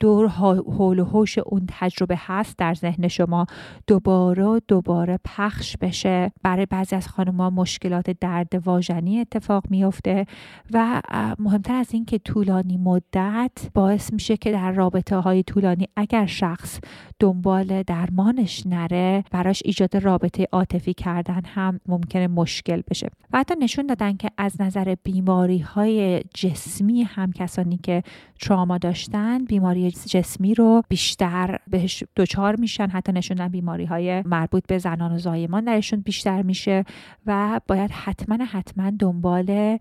دور 0.00 0.26
حول 0.28 0.98
و 0.98 1.04
حوش 1.04 1.38
اون 1.38 1.64
تجربه 1.68 2.16
هست 2.18 2.58
در 2.58 2.74
ذهن 2.74 3.08
شما. 3.08 3.46
دوباره 3.86 4.60
دوباره 4.68 5.18
پخش 5.24 5.76
بشه. 5.76 6.32
برای 6.42 6.66
بعضی 6.66 6.96
از 6.96 7.08
خانمها 7.08 7.50
مشکلات 7.50 8.10
درد 8.10 8.62
واژنی 8.64 9.20
اتفاق 9.20 9.64
میفته 9.70 10.26
و 10.72 11.02
مهمتر 11.38 11.74
از 11.74 11.94
این 11.94 12.04
که 12.04 12.18
طولانی 12.18 12.76
مدت 12.76 13.70
باعث 13.74 14.12
میشه 14.12 14.36
که 14.36 14.52
در 14.52 14.72
رابطه 14.72 15.16
های 15.16 15.42
طولانی 15.42 15.88
اگر 15.96 16.26
شخص 16.26 16.80
دنبال 17.18 17.82
درمانش 17.82 18.66
نره 18.66 19.24
براش 19.30 19.62
ایجاد 19.64 19.96
رابطه 19.96 20.48
عاطفی 20.52 20.94
کردن 20.94 21.42
هم 21.44 21.80
ممکنه 21.86 22.28
مشکل 22.28 22.82
بشه. 22.90 23.08
و 23.32 23.38
حتی 23.38 23.54
نشون 23.60 23.86
دادن 23.86 24.16
که 24.16 24.30
از 24.38 24.60
نظر 24.60 24.94
بیماری 25.02 25.58
های 25.58 26.22
جسمی 26.34 27.02
هم 27.02 27.32
کسانی 27.32 27.76
که 27.76 28.02
تراما 28.40 28.78
داشتن 28.78 29.44
بیماری 29.44 29.63
جسمی 30.06 30.54
رو 30.54 30.82
بیشتر 30.88 31.58
بهش 31.68 32.04
دچار 32.16 32.56
میشن 32.56 32.88
حتی 32.88 33.12
نشوندن 33.12 33.48
بیماری 33.48 33.84
های 33.84 34.22
مربوط 34.22 34.66
به 34.66 34.78
زنان 34.78 35.12
و 35.12 35.18
زایمان 35.18 35.64
درشون 35.64 36.00
بیشتر 36.00 36.42
میشه 36.42 36.84
و 37.26 37.60
باید 37.68 37.90
حتما 37.90 38.44
حتما 38.44 38.92
دنبال 38.98 39.78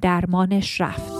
درمانش 0.00 0.80
رفت. 0.80 1.12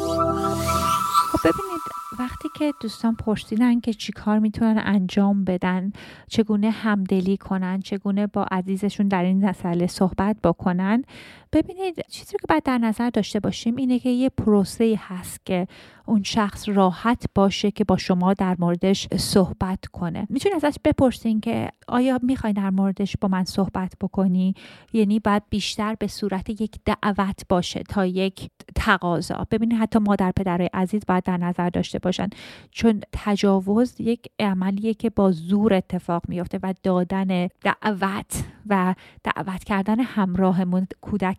خب 1.33 1.39
ببینید 1.49 1.81
وقتی 2.19 2.49
که 2.59 2.73
دوستان 2.83 3.15
پرسیدن 3.15 3.81
که 3.81 3.93
چیکار 3.93 4.39
می‌تونن 4.39 4.83
انجام 4.85 5.45
بدن 5.45 5.93
چگونه 6.29 6.71
همدلی 6.71 7.37
کنن 7.37 7.81
چگونه 7.81 8.27
با 8.27 8.47
عزیزشون 8.51 9.09
در 9.09 9.23
این 9.23 9.49
مسئله 9.49 9.87
صحبت 9.87 10.37
بکنن 10.45 11.05
ببینید 11.53 12.05
چیزی 12.11 12.33
که 12.33 12.47
باید 12.49 12.63
در 12.63 12.79
نظر 12.79 13.11
داشته 13.11 13.41
باشیم 13.41 13.77
اینه 13.77 13.99
که 13.99 14.09
یه 14.09 14.29
پروسه 14.29 14.99
هست 15.01 15.47
که 15.47 15.67
اون 16.07 16.23
شخص 16.23 16.69
راحت 16.69 17.25
باشه 17.35 17.71
که 17.71 17.85
با 17.85 17.97
شما 17.97 18.35
در 18.35 18.57
موردش 18.59 19.09
صحبت 19.17 19.87
کنه. 19.87 20.27
می‌تونی 20.31 20.55
ازش 20.55 20.77
بپرسین 20.85 21.41
که 21.41 21.71
آیا 21.89 22.19
می‌خوای 22.23 22.53
در 22.53 22.71
موردش 22.71 23.17
با 23.21 23.29
من 23.29 23.45
صحبت 23.45 23.93
بکنی؟ 24.01 24.55
یعنی 24.93 25.21
باید 25.21 25.43
بیشتر 25.51 25.95
به 25.95 26.07
صورت 26.07 26.51
یک 26.61 26.79
دعوت 26.85 27.43
باشه 27.49 27.83
تا 27.83 28.07
یک 28.07 28.51
تقاضا. 28.75 29.47
ببینید 29.51 29.79
حتی 29.79 29.99
مادر 29.99 30.33
پدرای 30.37 30.71
عزیز 30.75 31.03
باید 31.09 31.25
در 31.25 31.37
نظر 31.37 31.71
داشته 31.71 31.99
باشن. 31.99 32.29
چون 32.71 33.01
تجاوز 33.13 34.01
یک 34.01 34.27
عملیه 34.39 34.95
که 34.95 35.11
با 35.11 35.33
زور 35.33 35.75
اتفاق 35.75 36.23
میفته 36.29 36.59
و 36.63 36.75
دادن 36.83 37.49
دعوت 37.63 38.45
و 38.67 38.95
دعوت 39.25 39.65
کردن 39.65 40.01
همراهمون 40.01 40.87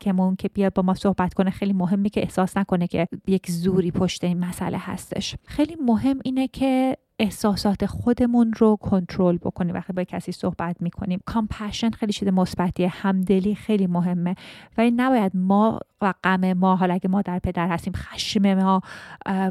کودکمون 0.02 0.36
که 0.36 0.50
بیاد 0.50 0.74
با 0.74 0.84
ما 0.84 0.94
صحبت 0.94 1.34
کنه 1.34 1.50
خیلی 1.50 1.74
مهمه 1.74 2.10
که 2.10 2.22
احساس 2.22 2.58
نکنه 2.58 2.88
که 2.88 3.08
یک 3.28 3.52
زوری 3.52 3.92
پشت 3.92 4.24
این 4.24 4.40
مسئله 4.40 4.78
هستش. 4.78 5.36
خیلی 5.46 5.76
مهم 5.76 6.20
اینه 6.24 6.48
که 6.48 6.98
احساسات 7.22 7.86
خودمون 7.86 8.54
رو 8.58 8.76
کنترل 8.76 9.38
بکنیم 9.38 9.76
وقتی 9.76 9.94
با 9.94 10.04
کسی 10.04 10.32
صحبت 10.32 10.82
می‌کنیم. 10.82 11.20
کامپشن 11.26 11.90
خیلی 11.90 12.14
چیز 12.14 12.28
مثبتیه 12.28 12.88
همدلی 12.88 13.56
خیلی 13.56 13.88
مهمه. 13.88 14.36
ولی 14.78 14.92
نباید 14.92 15.32
ما 15.36 15.80
و 16.02 16.14
غم 16.24 16.54
ما 16.54 16.76
حالا 16.76 16.94
اگه 16.94 17.10
ما 17.10 17.22
در 17.22 17.40
پدر 17.40 17.68
هستیم 17.68 17.94
خشم 17.94 18.54
ما 18.54 18.82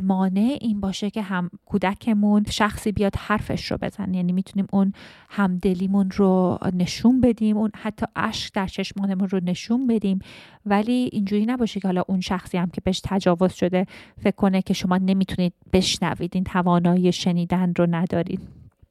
مانع 0.03 0.59
این 0.61 0.81
باشه 0.81 1.11
که 1.11 1.23
هم 1.23 1.51
کودکمون 1.67 2.45
شخصی 2.49 2.93
بیاد 2.93 3.17
حرفش 3.17 3.71
رو 3.71 3.79
بزن 3.83 4.15
یعنی 4.15 4.33
می‌تونیم 4.33 4.67
اون 4.73 4.93
همدلیمون 5.29 6.11
رو 6.11 6.59
نشون 6.73 7.21
بدیم 7.21 7.57
اون 7.57 7.71
حتی 7.75 8.07
اشک 8.17 8.55
در 8.55 8.67
چشمانمون 8.67 9.29
رو 9.29 9.41
نشون 9.45 9.87
بدیم. 9.87 10.19
ولی 10.67 11.11
اینجوری 11.13 11.47
نباشه 11.47 11.81
که 11.81 11.89
حالا 11.89 12.03
اون 12.09 12.21
شخصی 12.21 12.59
هم 12.59 12.71
که 12.71 12.81
بهش 12.81 13.01
تجاوز 13.05 13.53
شده 13.53 13.87
فکر 14.23 14.37
کنه 14.37 14.63
که 14.63 14.75
شما 14.75 14.97
نمی‌تونید 14.97 15.53
بشنوید 15.73 16.31
این 16.35 16.45
توانایی 16.45 17.13
شنیدن 17.13 17.60
رو 17.67 17.87
ندارید 17.91 18.41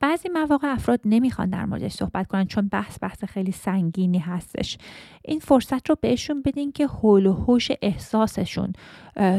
بعضی 0.01 0.29
مواقع 0.29 0.67
افراد 0.67 0.99
نمی‌خوان 1.05 1.49
در 1.49 1.65
موردش 1.65 1.93
صحبت 1.93 2.27
کنن 2.27 2.45
چون 2.45 2.67
بحث 2.67 2.97
بحث 3.01 3.23
خیلی 3.23 3.51
سنگینی 3.51 4.19
هستش. 4.19 4.77
این 5.25 5.39
فرصت 5.39 5.89
رو 5.89 5.95
بهشون 6.01 6.41
بدین 6.41 6.71
که 6.71 6.88
حول 6.88 7.25
و 7.25 7.34
حوش 7.34 7.67
احساسشون 7.82 8.73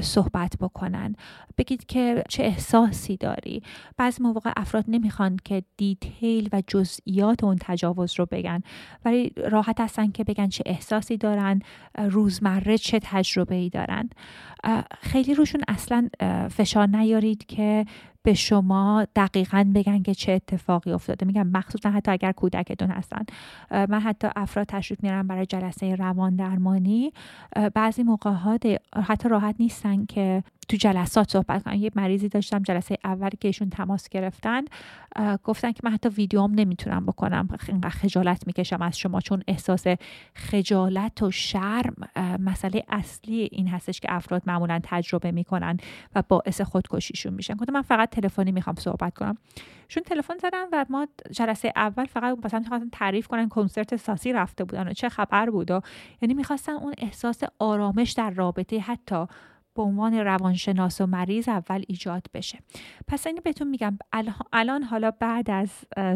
صحبت 0.00 0.56
بکنن. 0.60 1.16
بگید 1.60 1.86
که 1.86 2.24
چه 2.28 2.42
احساسی 2.42 3.16
داری. 3.16 3.62
بعضی 3.96 4.22
مواقع 4.22 4.52
افراد 4.56 4.84
نمی‌خوان 4.88 5.36
که 5.44 5.62
دیتیل 5.76 6.48
و 6.52 6.62
جزئیات 6.66 7.44
اون 7.44 7.56
تجاوز 7.60 8.18
رو 8.18 8.26
بگن. 8.30 8.62
ولی 9.04 9.32
راحت 9.50 9.80
هستن 9.80 10.10
که 10.10 10.24
بگن 10.24 10.48
چه 10.48 10.62
احساسی 10.66 11.16
دارن 11.16 11.60
روزمره 11.98 12.78
چه 12.78 12.98
تجربه 13.02 13.54
ای 13.54 13.68
دارن 13.68 14.10
خیلی 15.00 15.34
روشون 15.34 15.60
اصلا 15.68 16.08
فشار 16.50 16.86
نیارید 16.86 17.46
که 17.46 17.84
به 18.22 18.34
شما 18.34 19.06
دقیقا 19.16 19.72
بگن 19.74 20.02
که 20.02 20.14
چه 20.14 20.32
اتفاقی 20.32 20.92
افتاده. 20.92 21.26
میگم 21.26 21.46
مخصوصا 21.46 21.90
حتی 21.90 22.10
اگر 22.10 22.32
کودکتون 22.32 22.90
هستن. 22.90 23.24
من 23.70 24.00
حتی 24.00 24.28
افراد 24.36 24.66
تشریف 24.66 25.02
میارم 25.02 25.26
برای 25.26 25.46
جلسه 25.46 25.94
روان 25.94 26.36
درمانی. 26.36 27.12
بعضی 27.74 28.02
موقعات 28.02 28.66
حتی 29.06 29.28
راحت 29.28 29.54
نیستن 29.58 30.04
که 30.04 30.42
تو 30.68 30.76
جلسات 30.76 31.30
صحبت 31.30 31.49
کنم. 31.58 31.74
یه 31.74 31.90
مریضی 31.94 32.28
داشتم 32.28 32.62
جلسه 32.62 32.98
اولی 33.04 33.36
که 33.40 33.48
ایشون 33.48 33.70
تماس 33.70 34.08
گرفتن. 34.08 34.64
گفتن 35.44 35.72
که 35.72 35.80
من 35.84 35.90
حتی 35.90 36.08
ویدیوم 36.08 36.52
نمی‌تونم 36.54 37.06
بکنم. 37.06 37.48
اینقدر 37.68 37.88
خجالت 37.88 38.46
می‌کشم 38.46 38.82
از 38.82 38.98
شما 38.98 39.20
چون 39.20 39.42
احساس 39.48 39.84
خجالت 40.34 41.22
و 41.22 41.30
شرم 41.30 41.94
مسئله 42.38 42.84
اصلی 42.88 43.48
این 43.52 43.68
هستش 43.68 44.00
که 44.00 44.14
افراد 44.14 44.42
معمولا 44.46 44.80
تجربه 44.82 45.30
می‌کنن 45.30 45.76
و 46.14 46.22
باعث 46.28 46.60
خودکشیشون 46.60 47.34
میشن. 47.34 47.54
گفتم 47.54 47.72
من 47.72 47.82
فقط 47.82 48.10
تلفنی 48.10 48.52
می‌خوام 48.52 48.76
صحبت 48.76 49.14
کنم. 49.14 49.36
چون 49.88 50.02
تلفن 50.02 50.38
زدم 50.38 50.66
و 50.72 50.86
ما 50.90 51.06
جلسه 51.32 51.72
اول 51.76 52.04
فقط 52.04 52.38
مثلا 52.44 52.60
می‌خواستن 52.60 52.88
تعریف 52.92 53.26
کنن 53.26 53.48
کنسرت 53.48 53.96
ساسی 53.96 54.32
رفته 54.32 54.64
بودن 54.64 54.88
و 54.88 54.92
چه 54.92 55.08
خبر 55.08 55.50
بود 55.50 55.70
و 55.70 55.80
یعنی 56.22 56.34
می‌خواستن 56.34 56.72
اون 56.72 56.94
احساس 56.98 57.42
آرامش 57.58 58.12
در 58.12 58.30
رابطه 58.30 58.78
حتی 58.78 59.26
به 59.74 59.82
عنوان 59.82 60.14
روانشناس 60.14 61.00
و 61.00 61.06
مریض 61.06 61.48
اول 61.48 61.82
ایجاد 61.88 62.26
بشه. 62.34 62.58
پس 63.06 63.26
اینو 63.26 63.40
بهتون 63.44 63.68
میگم 63.68 63.98
الان 64.52 64.82
حالا 64.82 65.10
بعد 65.10 65.50
از 65.50 65.70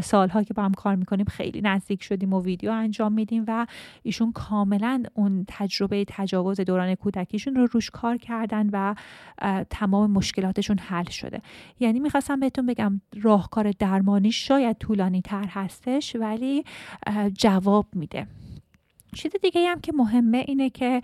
سالها 0.04 0.42
که 0.42 0.54
با 0.54 0.62
هم 0.62 0.74
کار 0.74 0.94
می‌کنیم 0.94 1.26
خیلی 1.26 1.60
نزدیک 1.60 2.02
شدیم 2.02 2.32
و 2.32 2.42
ویدیو 2.42 2.70
انجام 2.70 3.12
میدیم 3.12 3.44
و 3.48 3.66
ایشون 4.02 4.32
کاملا 4.32 5.02
اون 5.14 5.44
تجربه 5.48 6.04
تجاوز 6.08 6.60
دوران 6.60 6.94
کودکیشون 6.94 7.54
رو 7.54 7.66
روش 7.72 7.90
کار 7.90 8.16
کردن 8.16 8.70
و 8.72 8.94
تمام 9.70 10.10
مشکلاتشون 10.10 10.78
حل 10.78 11.04
شده. 11.04 11.42
یعنی 11.80 12.00
می‌خواستم 12.00 12.40
بهتون 12.40 12.66
بگم 12.66 13.00
راهکار 13.22 13.70
درمانی 13.70 14.32
شاید 14.32 14.78
طولانی 14.78 15.22
تر 15.22 15.46
هستش 15.48 16.16
ولی 16.16 16.64
جواب 17.38 17.86
میده. 17.92 18.26
چیز 19.14 19.32
دیگه 19.42 19.68
هم 19.68 19.80
که 19.80 19.92
مهمه 19.92 20.44
اینه 20.48 20.70
که 20.70 21.02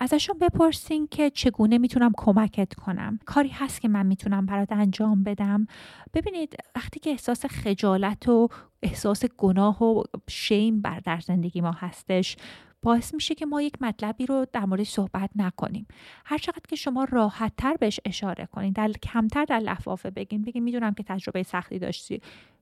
ازشون 0.00 0.38
بپرسین 0.38 1.06
که 1.10 1.30
چگونه 1.30 1.78
می‌تونم 1.78 2.12
کمکت 2.16 2.74
کنم. 2.74 3.18
کاری 3.24 3.48
هست 3.48 3.80
که 3.80 3.88
من 3.88 4.06
می‌تونم 4.06 4.46
برات 4.46 4.72
انجام 4.72 5.22
بدم. 5.22 5.66
ببینید 6.14 6.56
وقتی 6.76 7.00
که 7.00 7.10
احساس 7.10 7.46
خجالت 7.46 8.28
و 8.28 8.48
احساس 8.82 9.24
گناه 9.24 9.82
و 9.84 10.02
شیم 10.28 10.80
بر 10.80 11.00
در 11.00 11.20
زندگی 11.20 11.60
ما 11.60 11.72
هستش 11.72 12.36
باعث 12.82 13.14
میشه 13.14 13.34
که 13.34 13.46
ما 13.46 13.62
یک 13.62 13.74
مطلبی 13.80 14.26
رو 14.26 14.46
در 14.52 14.64
موردش 14.64 14.88
صحبت 14.88 15.30
نکنیم. 15.36 15.86
هر 16.24 16.38
چقدر 16.38 16.62
که 16.68 16.76
شما 16.76 17.04
راحت 17.04 17.52
تر 17.58 17.76
بهش 17.80 18.00
اشاره 18.04 18.46
کنید 18.46 18.74
در 18.74 18.92
کمتر 18.92 19.44
در 19.44 19.58
لفافه 19.58 20.10
بگین 20.10 20.42
بگین 20.42 20.62
می‌دونم 20.62 20.94
که 20.94 21.02
تجربه 21.02 21.42
سختی 21.42 21.78
داشتی. 21.78 22.20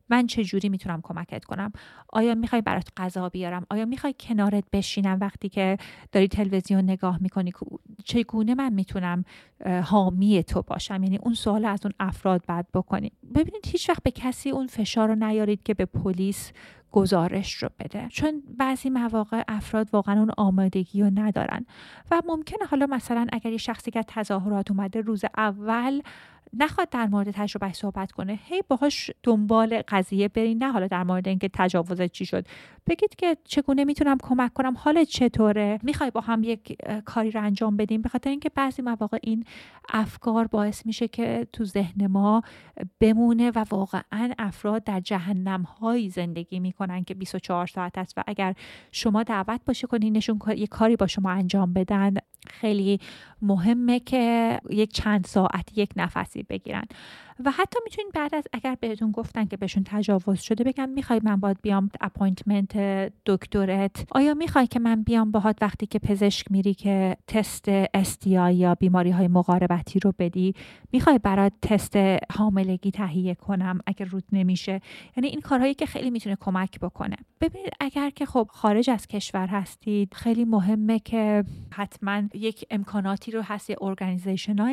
من 0.08 0.26
چه 0.26 0.44
جوری 0.44 0.68
می‌تونم 0.68 1.00
کمکت 1.02 1.44
کنم؟ 1.44 1.72
آیا 2.08 2.34
می‌خوای 2.34 2.62
برات 2.62 2.88
غذا 2.96 3.28
بیارم؟ 3.28 3.66
آیا 3.70 3.84
می‌خوای 3.84 4.14
کنارت 4.20 4.64
بشینم 4.72 5.18
وقتی 5.20 5.48
که 5.48 5.76
داری 6.12 6.28
تلویزیون 6.28 6.84
نگاه 6.84 7.18
می‌کنی؟ 7.22 7.52
چگونه 8.04 8.54
من 8.54 8.72
می‌تونم 8.72 9.24
حامی 9.84 10.42
تو 10.42 10.62
باشم؟ 10.62 11.02
یعنی 11.02 11.18
اون 11.22 11.34
سوال 11.34 11.64
از 11.64 11.80
اون 11.84 11.92
افراد 12.00 12.44
بعد 12.46 12.66
بکنیم 12.74 13.12
ببینید 13.34 13.66
هیچ 13.66 13.90
وقت 13.90 14.02
به 14.02 14.10
کسی 14.10 14.50
اون 14.50 14.66
فشار 14.66 15.08
رو 15.08 15.14
نیارید 15.14 15.62
که 15.62 15.74
به 15.74 15.84
پلیس 15.84 16.52
گزارش 16.92 17.54
رو 17.54 17.68
بده. 17.78 18.08
چون 18.08 18.42
بعضی 18.58 18.90
مواقع 18.90 19.42
افراد 19.48 19.88
واقعا 19.92 20.18
اون 20.18 20.30
آمادگی 20.36 21.02
رو 21.02 21.10
ندارن. 21.14 21.66
و 22.10 22.22
ممکنه 22.28 22.66
حالا 22.70 22.86
مثلا 22.86 23.26
اگر 23.32 23.50
یه 23.50 23.56
شخصی 23.56 23.90
که 23.90 24.02
تظاهرات 24.02 24.70
اومده 24.70 25.00
روز 25.00 25.24
اول 25.36 26.02
نخواد 26.58 26.90
در 26.90 27.06
مورد 27.06 27.30
تجربه 27.30 27.72
صحبت 27.72 28.12
کنه 28.12 28.38
هی 28.44 28.62
باهاش 28.68 29.10
دنبال 29.22 29.82
قضیه 29.88 30.28
برین. 30.28 30.62
نه 30.62 30.72
حالا 30.72 30.86
در 30.86 31.04
مورد 31.04 31.28
اینکه 31.28 31.50
تجاوز 31.52 32.02
چی 32.02 32.26
شد. 32.26 32.46
بگید 32.86 33.16
که 33.16 33.36
چگونه 33.44 33.84
می‌تونم 33.84 34.18
کمک 34.22 34.52
کنم؟ 34.52 34.74
حال 34.78 35.04
چطوره؟ 35.04 35.78
می‌خوای 35.82 36.10
با 36.10 36.20
هم 36.20 36.42
یک 36.44 36.76
کاری 37.04 37.30
رو 37.30 37.42
انجام 37.42 37.76
بدیم؟ 37.76 38.02
به 38.02 38.08
خاطر 38.08 38.30
اینکه 38.30 38.48
بعضی 38.48 38.82
مواقع 38.82 39.18
این 39.22 39.44
افکار 39.88 40.46
باعث 40.46 40.86
میشه 40.86 41.08
که 41.08 41.46
تو 41.52 41.64
ذهن 41.64 42.06
ما 42.06 42.42
بمونه 43.00 43.50
و 43.50 43.64
واقعا 43.70 44.32
افراد 44.38 44.84
در 44.84 45.00
جهنم 45.00 45.62
هایی 45.62 46.08
زندگی 46.08 46.60
می‌کنن 46.60 47.04
که 47.04 47.14
24 47.14 47.66
ساعت 47.66 47.98
است 47.98 48.14
و 48.18 48.22
اگر 48.26 48.54
شما 48.92 49.22
دعوت 49.22 49.60
باشه 49.66 49.86
کنینشون 49.86 50.40
یه 50.56 50.66
کاری 50.66 50.96
با 50.96 51.06
شما 51.06 51.30
انجام 51.30 51.72
بدن 51.72 52.14
خیلی 52.50 53.00
مهمه 53.42 54.00
که 54.00 54.58
یک 54.70 54.92
چند 54.92 55.26
ساعت 55.26 55.78
یک 55.78 55.90
نفسی 55.96 56.42
بگیرن. 56.42 56.84
و 57.44 57.50
حتی 57.50 57.78
می‌تونید 57.84 58.12
بعد 58.12 58.34
از 58.34 58.44
اگر 58.52 58.76
بهتون 58.80 59.10
گفتن 59.10 59.44
که 59.44 59.56
بهشون 59.56 59.84
تجاوز 59.86 60.40
شده 60.40 60.64
بگم 60.64 60.88
می‌خوای 60.88 61.20
من 61.24 61.36
باید 61.36 61.58
بیام 61.62 61.90
appointment 62.00 62.76
دکترت 63.26 64.06
آیا 64.10 64.34
می‌خوای 64.34 64.66
که 64.66 64.78
من 64.80 65.02
بیام 65.02 65.30
باهات 65.30 65.56
وقتی 65.60 65.86
که 65.86 65.98
پزشک 65.98 66.52
میری 66.52 66.74
که 66.74 67.16
تست 67.26 67.64
STI 67.94 68.50
یا 68.50 68.74
بیماری 68.74 69.10
های 69.10 69.28
مقاربتی 69.28 70.00
رو 70.00 70.12
بدی؟ 70.18 70.54
می‌خوای 70.92 71.18
برات 71.18 71.52
تست 71.62 71.96
حاملگی 72.32 72.90
تهیه 72.90 73.34
کنم 73.34 73.78
اگر 73.86 74.06
روت 74.06 74.24
نمیشه؟ 74.32 74.80
یعنی 75.16 75.28
این 75.28 75.40
کارهایی 75.40 75.74
که 75.74 75.86
خیلی 75.86 76.10
می‌تونه 76.10 76.36
کمک 76.40 76.80
بکنه. 76.80 77.16
ببینید 77.40 77.72
اگر 77.80 78.10
که 78.10 78.26
خب 78.26 78.48
خارج 78.52 78.90
از 78.90 79.06
کشور 79.06 79.46
هستید 79.46 80.14
خیلی 80.14 80.44
مهمه 80.44 80.98
که 80.98 81.44
حتما 81.72 82.22
یک 82.34 82.64
امکاناتی 82.70 83.30
رو 83.30 83.42
هست 83.42 83.70
یه 83.70 83.76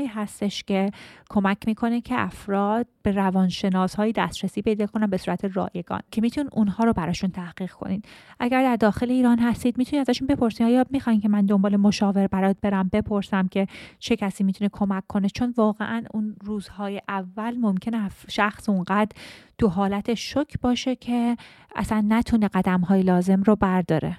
هستش 0.07 0.63
که 0.63 0.91
کمک 1.29 1.57
می‌کنه 1.67 2.01
که 2.01 2.19
افراد 2.19 2.58
به 3.03 3.11
روانشناس 3.11 3.95
های 3.95 4.11
دسترسی 4.11 4.61
پیدا 4.61 4.85
کنن 4.85 5.07
به 5.07 5.17
صورت 5.17 5.45
رایگان 5.53 5.99
که 6.11 6.21
میتون 6.21 6.49
اونها 6.51 6.83
رو 6.83 6.93
براشون 6.93 7.29
تحقیق 7.29 7.71
کنید 7.71 8.05
اگر 8.39 8.63
در 8.63 8.75
داخل 8.75 9.11
ایران 9.11 9.39
هستید 9.39 9.77
می‌تونید 9.77 10.09
ازشون 10.09 10.27
بپرسید 10.27 10.67
آیا 10.67 10.85
می‌خواین 10.89 11.21
که 11.21 11.29
من 11.29 11.45
دنبال 11.45 11.75
مشاور 11.75 12.27
برات 12.27 12.57
برم؟ 12.61 12.89
بپرسم 12.93 13.47
که 13.47 13.67
چه 13.99 14.15
کسی 14.15 14.43
می‌تونه 14.43 14.69
کمک 14.73 15.03
کنه. 15.07 15.29
چون 15.29 15.53
واقعا 15.57 16.03
اون 16.13 16.35
روزهای 16.41 17.01
اول 17.09 17.57
ممکنه 17.57 18.09
شخص 18.27 18.69
اونقدر 18.69 19.11
تو 19.57 19.67
حالت 19.67 20.13
شک 20.13 20.61
باشه 20.61 20.95
که 20.95 21.37
اصلا 21.75 22.05
نتونه 22.09 22.47
قدم 22.47 22.81
های 22.81 23.03
لازم 23.03 23.43
رو 23.43 23.55
برداره. 23.55 24.17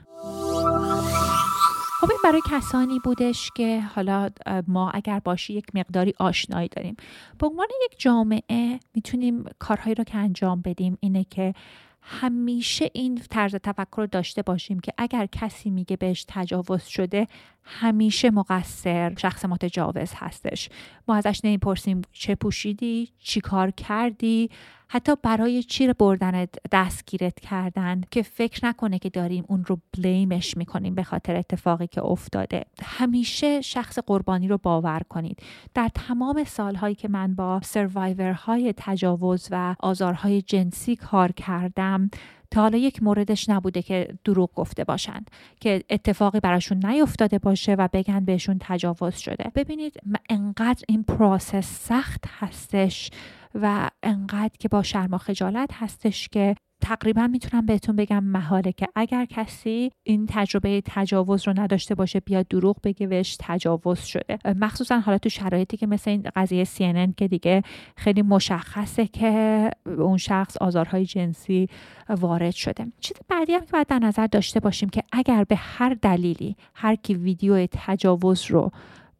خب 2.00 2.10
این 2.10 2.18
برای 2.24 2.40
کسانی 2.50 2.98
بودش 2.98 3.50
که 3.54 3.80
حالا 3.80 4.30
ما 4.66 4.90
اگر 4.90 5.18
باشی 5.18 5.52
یک 5.52 5.66
مقداری 5.74 6.14
آشنایی 6.18 6.68
داریم. 6.68 6.96
به 7.38 7.46
عنوان 7.46 7.66
یک 7.84 8.00
جامعه 8.00 8.80
می‌تونیم 8.94 9.44
کارهایی 9.58 9.94
رو 9.94 10.04
که 10.04 10.16
انجام 10.16 10.60
بدیم 10.62 10.98
اینه 11.00 11.24
که 11.24 11.54
همیشه 12.02 12.90
این 12.92 13.22
طرز 13.30 13.54
تفکر 13.54 13.96
رو 13.96 14.06
داشته 14.06 14.42
باشیم 14.42 14.80
که 14.80 14.92
اگر 14.98 15.26
کسی 15.26 15.70
میگه 15.70 15.96
بهش 15.96 16.24
تجاوز 16.28 16.82
شده 16.82 17.26
همیشه 17.64 18.30
مقصر 18.30 19.14
شخص 19.18 19.44
متجاوز 19.44 20.12
هستش. 20.16 20.68
ما 21.08 21.16
ازش 21.16 21.40
نمی‌پرسیم 21.44 22.02
چه 22.12 22.34
پوشیدی 22.34 23.08
چی 23.18 23.40
کار 23.40 23.70
کردی 23.70 24.50
حتی 24.88 25.12
برای 25.22 25.62
چی 25.62 25.92
بردنت 25.92 26.54
دستگیرت 26.72 27.40
کردن 27.40 28.00
که 28.10 28.22
فکر 28.22 28.66
نکنه 28.66 28.98
که 28.98 29.10
داریم 29.10 29.44
اون 29.48 29.64
رو 29.64 29.78
بلیمش 29.96 30.56
می‌کنیم 30.56 30.94
به 30.94 31.02
خاطر 31.02 31.36
اتفاقی 31.36 31.86
که 31.86 32.04
افتاده. 32.04 32.64
همیشه 32.82 33.60
شخص 33.60 33.98
قربانی 33.98 34.48
رو 34.48 34.58
باور 34.58 35.02
کنید. 35.08 35.42
در 35.74 35.90
تمام 35.94 36.44
سالهایی 36.44 36.94
که 36.94 37.08
من 37.08 37.34
با 37.34 37.60
سروایورهای 37.64 38.74
تجاوز 38.76 39.48
و 39.50 39.76
آزارهای 39.80 40.42
جنسی 40.42 40.96
کار 40.96 41.32
کردم 41.32 42.10
تا 42.50 42.60
حالا 42.60 42.78
یک 42.78 43.02
موردش 43.02 43.48
نبوده 43.48 43.82
که 43.82 44.14
دروغ 44.24 44.50
گفته 44.54 44.84
باشند 44.84 45.30
که 45.60 45.84
اتفاقی 45.90 46.40
براشون 46.40 46.86
نیفتاده 46.86 47.38
باشه 47.38 47.74
و 47.74 47.88
بگن 47.92 48.24
بهشون 48.24 48.56
تجاوز 48.60 49.16
شده. 49.16 49.50
ببینید 49.54 49.96
انقدر 50.30 50.84
این 50.88 51.02
پروسس 51.02 51.66
سخت 51.66 52.24
هستش 52.28 53.10
و 53.54 53.90
انقدر 54.02 54.56
که 54.58 54.68
با 54.68 54.82
شرم 54.82 55.14
و 55.14 55.18
خجالت 55.18 55.70
هستش 55.72 56.28
که 56.28 56.56
تقریبا 56.80 57.26
می‌تونم 57.26 57.66
بهتون 57.66 57.96
بگم 57.96 58.24
محاله 58.24 58.72
که 58.72 58.88
اگر 58.94 59.24
کسی 59.24 59.90
این 60.02 60.26
تجربه 60.28 60.82
تجاوز 60.86 61.48
رو 61.48 61.54
نداشته 61.60 61.94
باشه 61.94 62.20
بیاد 62.20 62.48
دروغ 62.48 62.76
بگه 62.84 63.06
بهش 63.06 63.36
تجاوز 63.40 64.00
شده. 64.00 64.38
مخصوصا 64.44 64.98
حالا 64.98 65.18
تو 65.18 65.28
شرایطی 65.28 65.76
که 65.76 65.86
مثل 65.86 66.10
این 66.10 66.26
قضیه 66.36 66.64
CNN 66.64 67.14
که 67.16 67.28
دیگه 67.28 67.62
خیلی 67.96 68.22
مشخصه 68.22 69.06
که 69.06 69.70
اون 69.86 70.16
شخص 70.16 70.56
آزارهای 70.56 71.04
جنسی 71.04 71.68
وارد 72.08 72.54
شده. 72.54 72.86
چیز 73.00 73.16
بعدی 73.28 73.52
هم 73.52 73.60
که 73.60 73.72
باید 73.72 73.86
در 73.86 73.98
نظر 73.98 74.26
داشته 74.26 74.60
باشیم 74.60 74.88
که 74.88 75.02
اگر 75.12 75.44
به 75.44 75.56
هر 75.56 75.96
دلیلی 76.02 76.56
هر 76.74 76.94
کی 76.94 77.14
ویدیو 77.14 77.66
تجاوز 77.72 78.50
رو 78.50 78.70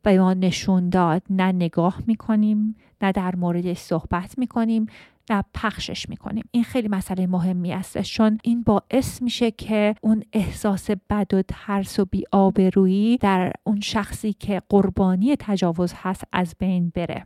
به 0.02 0.18
ما 0.18 0.34
نشون 0.34 0.88
داد 0.88 1.22
نه 1.30 1.52
نگاه 1.52 1.98
می‌کنیم 2.06 2.76
نه 3.02 3.12
در 3.12 3.36
موردش 3.36 3.78
صحبت 3.78 4.38
می‌کنیم 4.38 4.86
نه 5.30 5.44
پخشش 5.54 6.08
می‌کنیم. 6.08 6.44
این 6.50 6.64
خیلی 6.64 6.88
مسئله 6.88 7.26
مهمی 7.26 7.72
است 7.72 8.00
چون 8.02 8.38
این 8.42 8.62
باعث 8.62 9.22
میشه 9.22 9.50
که 9.50 9.94
اون 10.00 10.22
احساس 10.32 10.90
بد 11.10 11.34
و 11.34 11.42
ترس 11.48 11.98
و 11.98 12.04
بیآبرویی 12.04 13.18
در 13.18 13.52
اون 13.64 13.80
شخصی 13.80 14.32
که 14.32 14.62
قربانی 14.68 15.36
تجاوز 15.38 15.92
هست 15.96 16.24
از 16.32 16.54
بین 16.58 16.92
بره. 16.94 17.24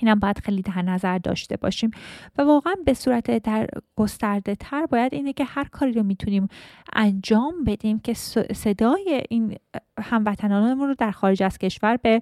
اینم 0.00 0.18
باید 0.18 0.38
خیلی 0.38 0.62
در 0.62 0.82
نظر 0.82 1.18
داشته 1.18 1.56
باشیم. 1.56 1.90
و 2.38 2.42
واقعا 2.42 2.74
به 2.84 2.94
صورت 2.94 3.38
در 3.38 3.68
گسترده 3.96 4.54
تر 4.54 4.86
باید 4.86 5.14
اینه 5.14 5.32
که 5.32 5.44
هر 5.44 5.64
کاری 5.64 5.92
رو 5.92 6.02
می‌تونیم 6.02 6.48
انجام 6.92 7.64
بدیم 7.66 7.98
که 7.98 8.14
صدای 8.54 9.22
این 9.30 9.56
هموطنانمون 10.02 10.88
رو 10.88 10.94
در 10.94 11.10
خارج 11.10 11.42
از 11.42 11.58
کشور 11.58 11.96
به 11.96 12.20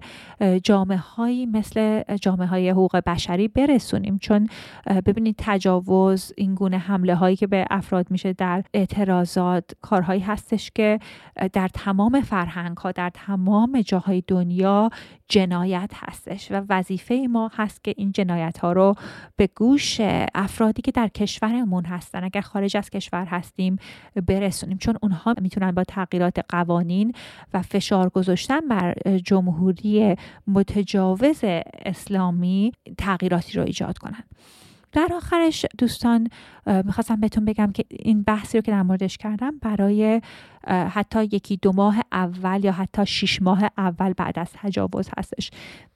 جامعه 0.63 0.97
هایی 0.97 1.45
مثل 1.45 2.03
جامعه 2.21 2.47
های 2.47 2.69
حقوق 2.69 2.97
بشری 3.05 3.47
برسونیم. 3.47 4.17
چون 4.17 4.49
ببینید 5.05 5.35
تجاوز 5.37 6.33
این 6.37 6.55
گونه 6.55 6.77
حمله 6.77 7.15
هایی 7.15 7.35
که 7.35 7.47
به 7.47 7.65
افراد 7.69 8.11
میشه 8.11 8.33
در 8.33 8.63
اعتراضات 8.73 9.71
کارهایی 9.81 10.21
هستش 10.21 10.71
که 10.75 10.99
در 11.53 11.67
تمام 11.67 12.21
فرهنگ 12.21 12.77
ها 12.77 12.91
در 12.91 13.11
تمام 13.13 13.81
جاهای 13.81 14.23
دنیا 14.27 14.89
جنایت 15.27 15.91
هستش 15.95 16.51
و 16.51 16.61
وظیفه 16.69 17.27
ما 17.29 17.51
هست 17.55 17.83
که 17.83 17.93
این 17.97 18.11
جنایت 18.11 18.57
ها 18.57 18.71
رو 18.71 18.95
به 19.35 19.49
گوش 19.55 20.01
افرادی 20.35 20.81
که 20.81 20.91
در 20.91 21.07
کشورمون 21.07 21.85
هستن 21.85 22.23
اگر 22.23 22.41
خارج 22.41 22.77
از 22.77 22.89
کشور 22.89 23.25
هستیم 23.25 23.75
برسونیم. 24.27 24.77
چون 24.77 24.97
اونها 25.01 25.35
می‌تونن 25.41 25.71
با 25.71 25.83
تغییرات 25.83 26.39
قوانین 26.49 27.13
و 27.53 27.61
فشار 27.69 28.09
گذاشتن 28.09 28.59
بر 28.59 28.93
جمهوری 29.25 30.15
متجاوز 30.47 31.39
اسلامی 31.85 32.71
تغییراتی 32.97 33.57
رو 33.57 33.63
ایجاد 33.65 33.97
کنن. 33.97 34.23
در 34.91 35.09
آخرش 35.15 35.65
دوستان 35.77 36.27
می‌خواستم 36.65 37.19
بهتون 37.19 37.45
بگم 37.45 37.71
که 37.71 37.85
این 37.89 38.23
بحثی 38.23 38.57
رو 38.57 38.61
که 38.61 38.71
در 38.71 38.83
موردش 38.83 39.17
کردم 39.17 39.57
برای 39.61 40.21
حتی 40.67 41.23
یکی 41.23 41.57
دو 41.57 41.71
ماه 41.71 42.01
اول 42.11 42.65
یا 42.65 42.71
حتی 42.71 43.05
شیش 43.05 43.41
ماه 43.41 43.63
اول 43.77 44.13
بعد 44.13 44.39
از 44.39 44.49
تجاوز 44.53 45.09
هستش. 45.17 45.51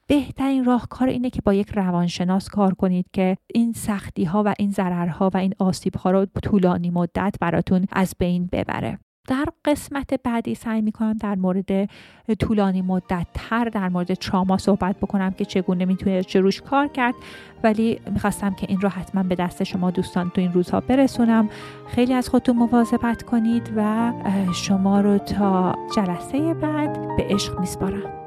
بهترین 0.08 0.66
راهکار 0.66 1.08
اینه 1.08 1.30
که 1.30 1.42
با 1.42 1.54
یک 1.54 1.70
روانشناس 1.70 2.50
کار 2.50 2.74
کنید 2.74 3.06
که 3.14 3.38
این 3.54 3.74
سختی 3.74 4.24
ها 4.24 4.44
و 4.44 4.54
این 4.60 4.72
ضررها 4.72 5.32
و 5.34 5.38
این 5.38 5.54
آسیب 5.60 5.96
ها 5.96 6.12
رو 6.12 6.26
طولانی 6.26 6.90
مدت 6.90 7.36
براتون 7.42 7.86
از 7.92 8.16
بین 8.20 8.50
ببره. 8.52 9.00
در 9.28 9.46
قسمت 9.66 10.14
بعدی 10.24 10.56
سعی 10.56 10.82
می‌کنم 10.82 11.14
در 11.14 11.36
مورد 11.36 11.90
طولانی 12.40 12.82
مدت 12.82 13.28
تر 13.34 13.66
در 13.66 13.90
مورد 13.90 14.14
تراما 14.14 14.58
صحبت 14.58 14.98
بکنم 14.98 15.32
که 15.32 15.46
چگونه 15.46 15.86
می‌تونه 15.86 16.22
روش 16.34 16.62
کار 16.62 16.88
کرد. 16.88 17.16
ولی 17.64 18.00
می‌خواستم 18.12 18.54
که 18.54 18.66
این 18.70 18.82
رو 18.82 18.90
حتما 18.90 19.24
به 19.24 19.36
دست 19.36 19.64
شما 19.64 19.92
دوستان 19.92 20.30
تو 20.30 20.42
این 20.42 20.54
روزها 20.54 20.80
برسونم. 20.80 21.50
خیلی 21.88 22.14
از 22.14 22.30
خودتون 22.30 22.56
مواظبت 22.56 23.24
کنید 23.24 23.74
و 23.76 24.12
شما 24.54 25.02
رو 25.02 25.18
تا 25.18 25.76
جلسه 25.96 26.54
بعد 26.54 27.18
به 27.18 27.24
عشق 27.30 27.60
میسپارم. 27.60 28.24